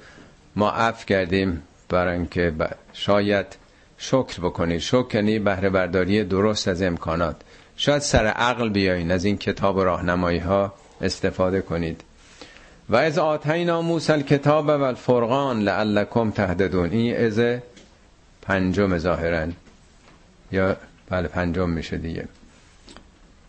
[0.55, 2.53] ما عفو کردیم برای اینکه
[2.93, 3.45] شاید
[4.01, 7.35] شکر بکنید شکر یعنی بهره برداری درست از امکانات.
[7.77, 12.01] شاید سر عقل بیاین از این کتاب و راهنمایی ها استفاده کنید.
[12.89, 16.89] و از آتینا موسی کتاب و الفرقان لعلکم تهددون.
[16.89, 17.59] این از
[18.41, 19.47] پنجم ظاهرا.
[20.51, 20.75] یا
[21.09, 22.27] بله پنجم میشه دیگه.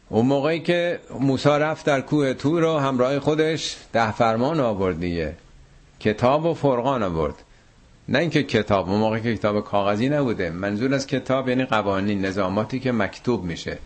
[0.08, 5.34] اون موقعی که موسی رفت در کوه تور رو همراه خودش ده فرمان آورد دیگه.
[6.00, 7.34] کتاب و فرقان آورد.
[8.10, 10.50] نه اینکه کتاب اون موقع که کتاب کاغذی نبوده.
[10.50, 13.78] منظور از کتاب یعنی قوانین نظاماتی که مکتوب میشه.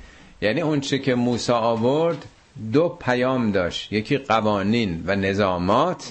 [0.43, 2.25] یعنی اون چه که موسی آورد
[2.72, 3.93] دو پیام داشت.
[3.93, 6.11] یکی قوانین و نظامات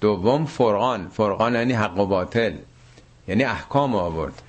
[0.00, 1.08] دوم فرقان.
[1.08, 2.52] فرقان یعنی حق و باطل.
[3.28, 4.42] یعنی احکام آورد.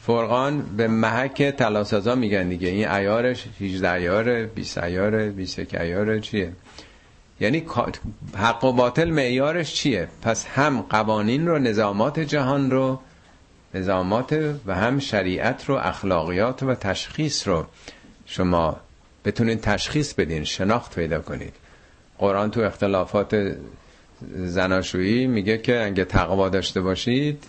[0.00, 2.68] فرقان به محک تلاسازا میگن دیگه.
[2.68, 6.52] این ایارش 18 ایاره 20 ایاره 21 ایاره چیه؟
[7.40, 7.66] یعنی
[8.36, 13.00] حق و باطل معیارش چیه؟ پس هم قوانین رو نظامات جهان رو
[13.74, 17.66] نظامات و هم شریعت رو اخلاقیات و تشخیص رو
[18.26, 18.80] شما
[19.24, 21.54] بتونید تشخیص بدین شناخت پیدا کنید.
[22.18, 23.56] قرآن تو اختلافات
[24.36, 27.44] زناشویی میگه که اگه تقوا داشته باشید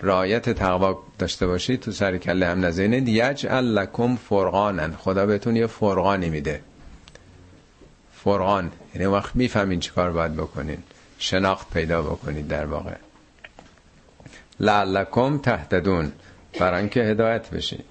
[0.00, 5.66] رایت تقوا داشته باشید تو سر کله هم نزینید یجعل لکم فرقانن خدا بهتون یه
[5.66, 6.60] فرقانی میده.
[8.24, 10.78] فرقان یعنی وقت می‌فهمین چی کار باید بکنین.
[11.18, 12.94] شناخت پیدا بکنید در واقع.
[14.60, 16.12] لعلکم تهتدون.
[16.60, 17.82] برای که هدایت بشین.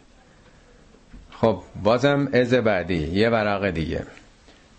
[1.32, 3.07] خب بازم از بعدی.
[3.07, 4.05] یه ورق دیگه.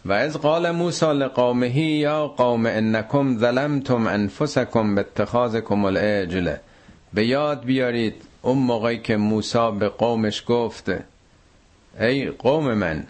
[0.04, 6.54] و از قال موسی لقومه یا قوم انکم ظلمتم انفسکم به اتخاذکم العجل.
[7.14, 10.90] به یاد بیارید اون موقعی که موسی به قومش گفت
[12.00, 13.06] ای قوم من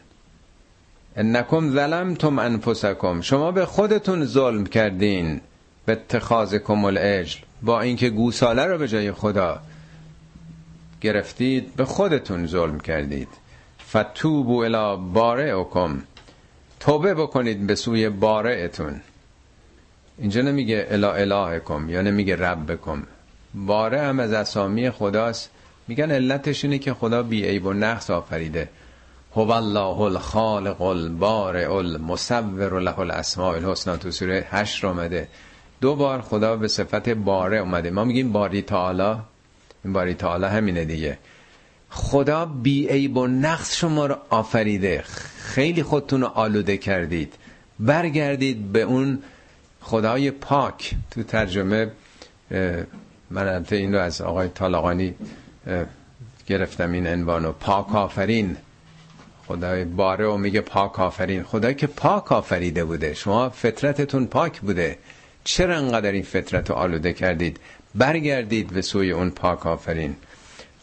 [1.16, 3.20] انکم ظلمتم انفسکم.
[3.20, 5.40] شما به خودتون ظلم کردین.
[5.86, 7.38] به اتخاذکم العجل.
[7.62, 9.60] با اینکه گوساله رو به جای خدا
[11.00, 13.28] گرفتید به خودتون ظلم کردید.
[13.90, 16.02] فتوبو الی بارئکم.
[16.80, 19.00] توبه بکنید به سوی بارئتون.
[20.18, 23.02] اینجا نمیگه الا الهکم یا نمیگه ربکم.
[23.54, 25.50] باره هم از اسامی خداست.
[25.88, 28.68] میگن علتش اینه که خدا بی عیب و نقص آفریده.
[29.36, 35.28] هو الله الخالق البارئ المصور له الاسماء الحسنا تو سوره 8 اومده
[35.80, 37.90] دو بار خدا به صفت باره اومده.
[37.90, 39.20] ما میگیم باری تعالی.
[39.84, 41.18] این باری تعالی همینه دیگه.
[41.90, 45.04] خدا بی عیب و نقص شما رو آفریده.
[45.38, 47.34] خیلی خودتون رو آلوده کردید.
[47.78, 49.22] برگردید به اون
[49.80, 50.94] خدای پاک.
[51.10, 51.90] تو ترجمه
[53.30, 55.14] من البته این رو از آقای طالقانی
[56.46, 58.56] گرفتم این عنوانو پاک آفرین.
[59.50, 61.42] خدای باره و میگه پاک آفرین.
[61.42, 63.14] خدایی که پاک آفریده بوده.
[63.14, 64.98] شما فطرتتون پاک بوده.
[65.44, 67.60] چرا انقدر این فطرت رو آلوده کردید؟
[67.94, 70.16] برگردید به سوی اون پاک آفرین.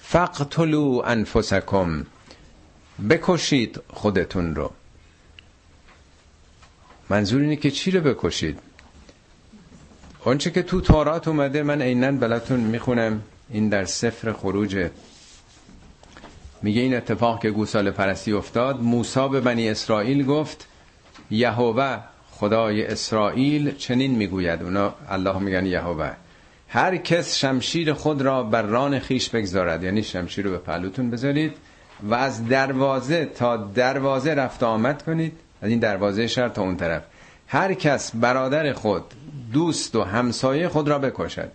[0.01, 2.05] فقتلو انفسکم.
[3.09, 4.71] بکشید خودتون رو.
[7.09, 8.59] منظور اینه که چی رو بکشید؟
[10.23, 13.21] آنچه که تو تورات اومده من عینا بلاتون می‌خونم.
[13.49, 14.91] این در سفر خروجه.
[16.61, 20.67] میگه این اتفاق که گوساله پرستی افتاد موسی به بنی اسرائیل گفت
[21.31, 21.97] یهوه
[22.31, 24.63] خدای اسرائیل چنین می‌گوید.
[24.63, 26.11] اونا الله میگن یهوه.
[26.67, 31.53] هر کس شمشیر خود را بر ران خیش بگذارد یعنی شمشیر رو به پهلوتون بذارید
[32.03, 35.33] و از دروازه تا دروازه رفت آمد کنید.
[35.61, 37.03] از این دروازه شهر تا اون طرف.
[37.47, 39.03] هر کس برادر خود
[39.53, 41.51] دوست و همسایه خود را بکشد.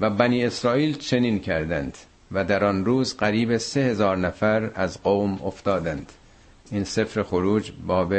[0.00, 1.98] و بنی اسرائیل چنین کردند.
[2.32, 6.12] و در آن روز قریب سه هزار نفر از قوم افتادند.
[6.70, 8.14] این سفر خروج باب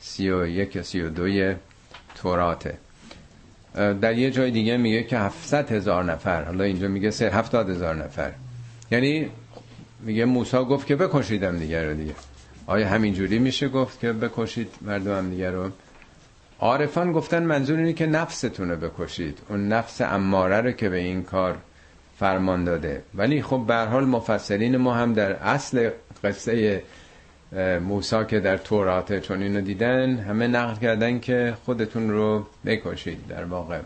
[0.00, 1.54] سی و یک سی و دوی
[2.14, 2.78] توراته.
[3.74, 6.44] در یه جای دیگه میگه که هفتصد هزار نفر.
[6.44, 8.32] حالا اینجا میگه سه هفتاد هزار نفر.
[8.90, 9.30] یعنی
[10.00, 12.14] میگه موسا گفت که بکشیدم دیگر رو دیگه.
[12.66, 15.70] آیا همینجوری میشه گفت که بکشید مردم دیگر رو؟
[16.60, 19.38] عارفان گفتن منظور اینه که نفستون بکشید.
[19.48, 21.58] اون نفس اماره رو که به این کار
[22.18, 23.02] فرمان داده.
[23.14, 25.90] ولی خب به حال مفسرین ما هم در اصل
[26.24, 26.82] قصه
[27.80, 33.44] موسا که در توراته چون اینو دیدن همه نقل کردن که خودتون رو بکشید در
[33.44, 33.80] واقع.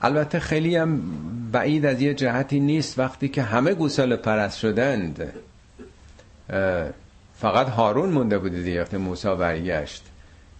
[0.00, 1.02] البته خیلی هم
[1.52, 5.32] بعید از یه جهتی نیست وقتی که همه گوساله پرست شدند.
[7.38, 10.04] فقط هارون مونده بوده دیگه وقتی موسی برگشت.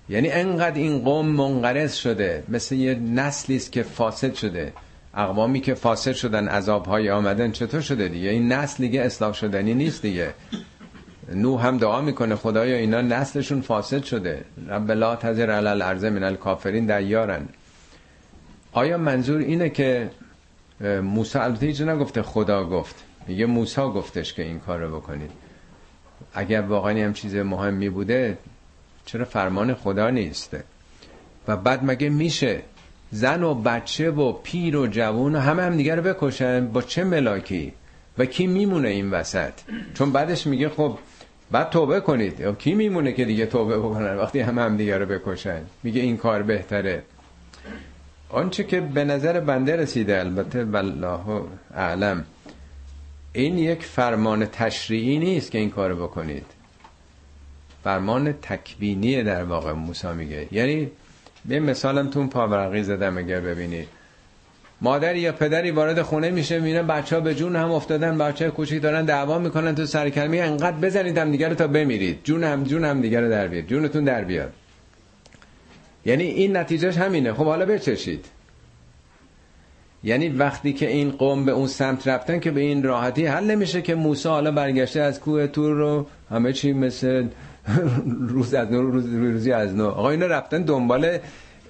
[0.09, 4.73] یعنی انقدر این قوم منقرض شده مثل یه نسلی است که فاسد شده.
[5.15, 10.03] اقوامی که فاسد شدن عذابهای آمدن چطور شده دیگه؟ این نسل دیگه اصلاح شدنی نیست
[10.03, 10.35] دیگه.
[11.35, 14.45] نو هم دعا می‌کنه خدایا اینا نسلشون فاسد شده.
[14.69, 17.49] رب لا تذر علی الارض من الکافرین دیارن.
[18.73, 20.11] آیا منظور اینه که
[21.03, 22.95] موسی البته هیچ نگفته خدا گفت.
[23.27, 25.31] میگه موسی گفتش که این کار رو بکنید.
[26.35, 28.39] اگر واقعا هم چیز مهمی بوده
[29.05, 30.65] چرا فرمان خدا نیسته
[31.49, 32.63] و بعد مگه میشه
[33.11, 36.67] زن و بچه و پیر و جوون و همه هم دیگر رو بکشن.
[36.67, 37.73] با چه ملاکی؟
[38.19, 39.53] و کی میمونه این وسط؟
[39.95, 40.99] چون بعدش میگه خب
[41.51, 42.41] بعد توبه کنید.
[42.41, 46.17] یا کی میمونه که دیگه توبه بکنن وقتی همه هم دیگر رو بکشن؟ میگه این
[46.17, 47.03] کار بهتره.
[48.29, 51.43] آنچه که به نظر بنده رسیده البته والله
[51.75, 52.25] اعلم
[53.33, 56.47] این یک فرمان تشریعی نیست که این کارو بکنید.
[57.85, 60.49] فرمان تکوینی در واقع موسی میگه.
[60.53, 60.91] یعنی
[61.49, 63.89] به مثالم تو پاورقی زدم اگر ببینید
[64.81, 68.83] مادری یا پدری وارد خونه میشه می‌بینه بچه ها به جون هم افتادن بچه کوچیک
[68.83, 72.19] دارن دعوا می‌کنن تو سرکلمی انقدر بزنید هم دیگر رو تا بمیرید.
[72.25, 74.53] جون هم جون هم دیگر رو در بیاد جونتون در بیاد.
[76.07, 77.33] یعنی این نتیجهش همینه.
[77.33, 78.25] خب حالا بچشید.
[80.05, 83.83] یعنی وقتی که این قوم به اون سمت رفتن که به این راحتی حل نمیشه
[83.83, 87.27] که موسی حالا برگشته از کوه تور رو همه چی مثل
[88.35, 89.87] روز از نو روز روزی از نو.
[89.87, 91.19] آقا اینا رفتن دنبال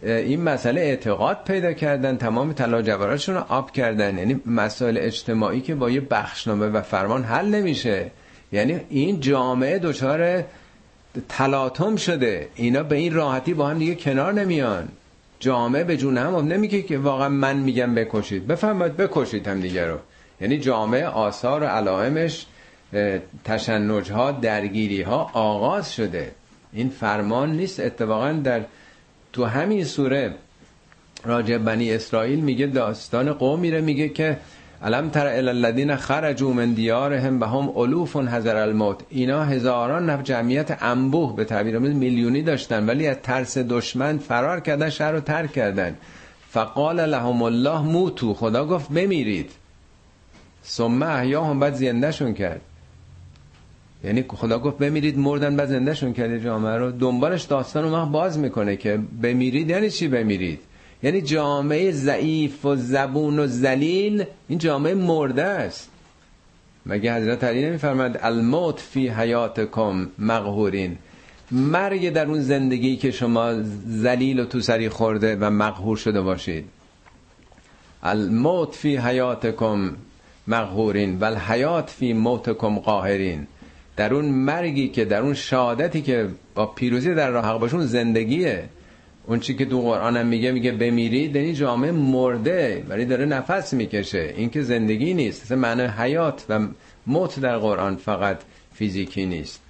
[0.03, 2.81] این مسئله اعتقاد پیدا کردن تمام طلا
[3.27, 4.19] رو آب کردن.
[4.19, 8.11] یعنی مسائل اجتماعی که با یه بخشنامه و فرمان حل نمیشه.
[8.53, 10.45] یعنی این جامعه دچار
[11.29, 12.49] تلاطم شده.
[12.55, 14.89] اینا به این راحتی با هم دیگه کنار نمیان.
[15.41, 18.47] جامعه به جون هم نمیگه که واقعا من میگم بکشید.
[18.47, 19.99] بفرمایید بکشید هم دیگه رو.
[20.41, 22.47] یعنی جامعه آثار و علائمش
[23.45, 26.33] تشنج ها درگیری ها آغاز شده.
[26.73, 27.81] این فرمان نیست.
[27.81, 28.61] اتفاقا در
[29.33, 30.35] تو همین سوره
[31.25, 34.39] راجع بنی اسرائیل میگه داستان قوم میره میگه که
[34.83, 39.01] علم تر الذین خرجوا من دیارهم به هم الوف حذر الموت.
[39.11, 44.91] اینا هزاران نفر جمعیت انبوه به تعبیر میلیونی داشتن ولی از ترس دشمن فرار کردن
[44.91, 45.97] شهر رو ترک کردن.
[46.51, 48.35] فقال لهم الله موتو.
[48.35, 49.51] خدا گفت بمیرید.
[50.65, 52.61] ثم احیاهم بعد زندهشون کرد.
[54.05, 58.77] یعنی خدا گفت بمیرید مردن بعد زندهشون کرد جامعه رو دنبالش داستان رو باز می‌کنه
[58.77, 60.61] که بمیرید یعنی چی بمیرید؟
[61.03, 65.91] یعنی جامعه ضعیف و زبون و زلیل این جامعه مرده است.
[66.87, 70.97] مگه حضرت علی نمیفرماد الموت فی حیاتکم مقهورین
[71.51, 73.55] مرگ در اون زندگی که شما
[73.87, 76.65] زلیل و تو سری خورده و مقهور شده باشید.
[78.03, 79.97] الموت فی حیاتکم
[80.49, 83.47] مقهورین بل حیات فی موتکم قاهرین.
[83.99, 88.65] در اون مرگی که در اون شهادتی که با پیروزی در راه حق باشون زندگیه.
[89.27, 94.35] اون چی که تو هم میگه میگه بمیرید این جامعه مرده ولی داره نفس می‌کشه.
[94.37, 96.67] این که زندگی نیست اصلا معنی حیات و
[97.07, 98.39] موت در قرآن فقط
[98.75, 99.61] فیزیکی نیست.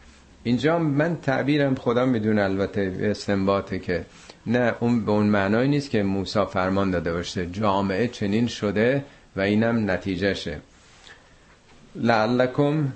[0.45, 4.05] اینجا من تعبیرم خدا می‌دونه البته استنباطه که
[4.47, 7.47] نه اون به اون معنای نیست که موسی فرمان داده باشه.
[7.47, 9.05] جامعه چنین شده
[9.37, 10.59] و اینم نتیجهشه.
[11.97, 12.93] لعلکم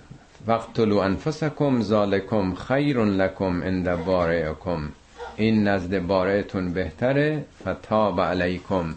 [0.47, 4.89] وقتلو انفسکم ذالکم خیر لکم عند بارئکم.
[5.37, 8.95] این نزد بارئتون بهتره فتاب علیکم.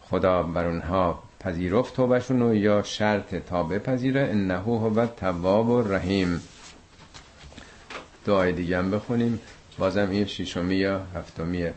[0.00, 6.40] خدا بر اونها پذیرفت توبشونو یا شرط تابه پذیره انه هو تواب و رحیم
[8.26, 9.40] دعای دیگه هم بخونیم.
[9.78, 11.74] بازم این شیشمی یا هفتمیه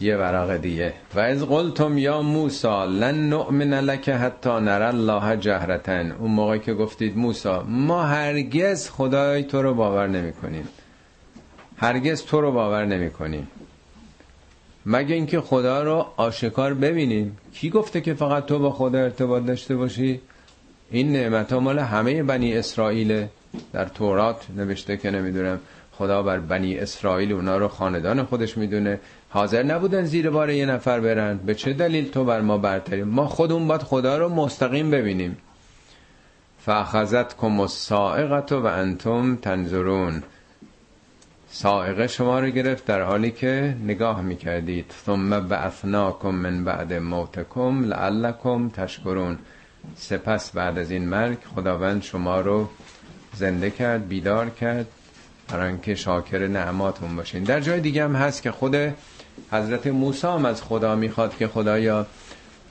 [0.00, 0.92] یه ورق دیگه.
[1.14, 6.12] و از قلتم یا موسا لن نؤمن لک حتی نر الله جهرتن.
[6.12, 10.68] اون موقع که گفتید موسا ما هرگز خدای تو رو باور نمی کنیم
[11.76, 13.48] هرگز تو رو باور نمی کنیم
[14.86, 19.76] مگه اینکه خدا رو آشکار ببینیم؟ کی گفته که فقط تو با خدا ارتباط داشته
[19.76, 20.20] باشی؟
[20.90, 23.26] این نعمت ها مال همه بنی اسرائیل
[23.72, 25.60] در تورات نوشته که نمی‌دونم
[25.92, 29.00] خدا بر بنی اسرائیل اونا رو خاندان خودش می‌دونه.
[29.36, 31.36] حاضر نبودن زیر بار یه نفر برن.
[31.36, 35.36] به چه دلیل تو بر ما برتری ما خودمون باید خدا رو مستقیم ببینیم.
[36.60, 40.22] فاخذت کم السائقت و انتم تنظرون.
[41.50, 44.94] سائقه شما رو گرفت در حالی که نگاه می‌کردید.
[45.06, 49.38] ثم بعثناکم من بعد موتکم لعلکم تشکرون.
[49.96, 52.68] سپس بعد از این مرگ خداوند شما رو
[53.34, 54.86] زنده کرد بیدار کرد.
[55.48, 57.44] برای اینکه شاکر نعماتون باشین.
[57.44, 58.76] در جای دیگه هم هست که خود
[59.50, 62.06] حضرت موسی هم از خدا می‌خواد که خدایا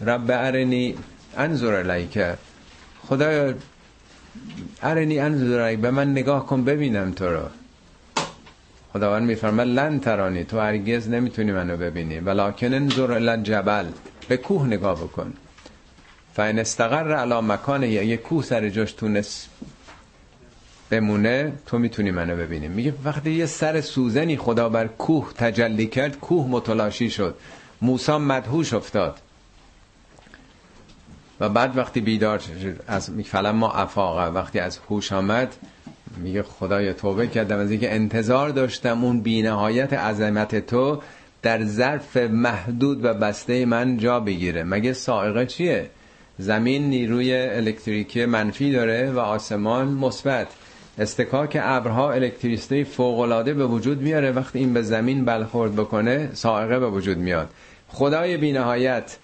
[0.01, 0.95] رب ارنی
[1.37, 2.19] انظر الیک.
[3.07, 3.53] خدایا
[4.83, 7.45] ارنی انظر الیک به من نگاه کن ببینم تو رو.
[8.93, 12.19] خداوند میفرمه لن ترانی تو هرگز نمی‌تونی منو ببینی.
[12.19, 13.85] ولکن انظر الی جبل
[14.27, 15.33] به کوه نگاه بکن.
[16.35, 19.49] فین استقر علی مکان یه کوه سر جاش تونست
[20.89, 22.67] بمونه تو می‌تونی منو ببینی.
[22.67, 27.35] میگه وقتی یه سر سوزنی خدا بر کوه تجلی کرد کوه متلاشی شد.
[27.81, 29.19] موسی مدهوش افتاد.
[31.39, 35.55] و بعد وقتی بیدار شد از ما افاقه وقتی از هوش آمد
[36.17, 37.57] میگه خدای توبه کردم.
[37.57, 41.01] از اینکه انتظار داشتم اون بینهایت عظمت تو
[41.41, 44.63] در ظرف محدود و بسته من جا بگیره.
[44.63, 45.89] مگه سائقه چیه؟
[46.37, 50.47] زمین نیروی الکتریکی منفی داره و آسمان مثبت.
[50.99, 54.31] استکاک ابرها الکتریسته فوقالعاده به وجود میاره.
[54.31, 57.49] وقتی این به زمین بلخورد بکنه سائقه به وجود میاد.
[57.87, 59.17] خدای بینهایت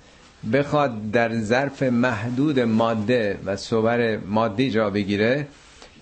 [0.53, 5.47] بخواد در ظرف محدود ماده و صور مادی جا بگیره.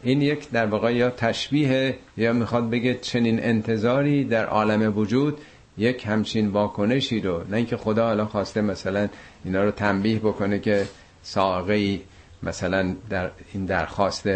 [0.03, 5.38] این یک در واقع یا تشبیه یا می‌خواد بگه چنین انتظاری در عالم وجود
[5.78, 7.43] یک همچین واکنشی رو.
[7.49, 9.07] نه اینکه خدا حالا خواسته مثلا
[9.45, 10.88] اینا رو تنبیه بکنه که
[11.24, 11.99] ساقه
[12.43, 14.28] مثلا در این درخواست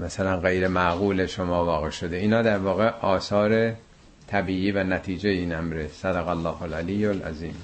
[0.00, 2.16] مثلا غیر معقول شما واقع شده.
[2.16, 3.72] اینا در واقع آثار
[4.26, 5.88] طبیعی و نتیجه این امره.
[5.88, 7.54] صدق الله العلی العظیم.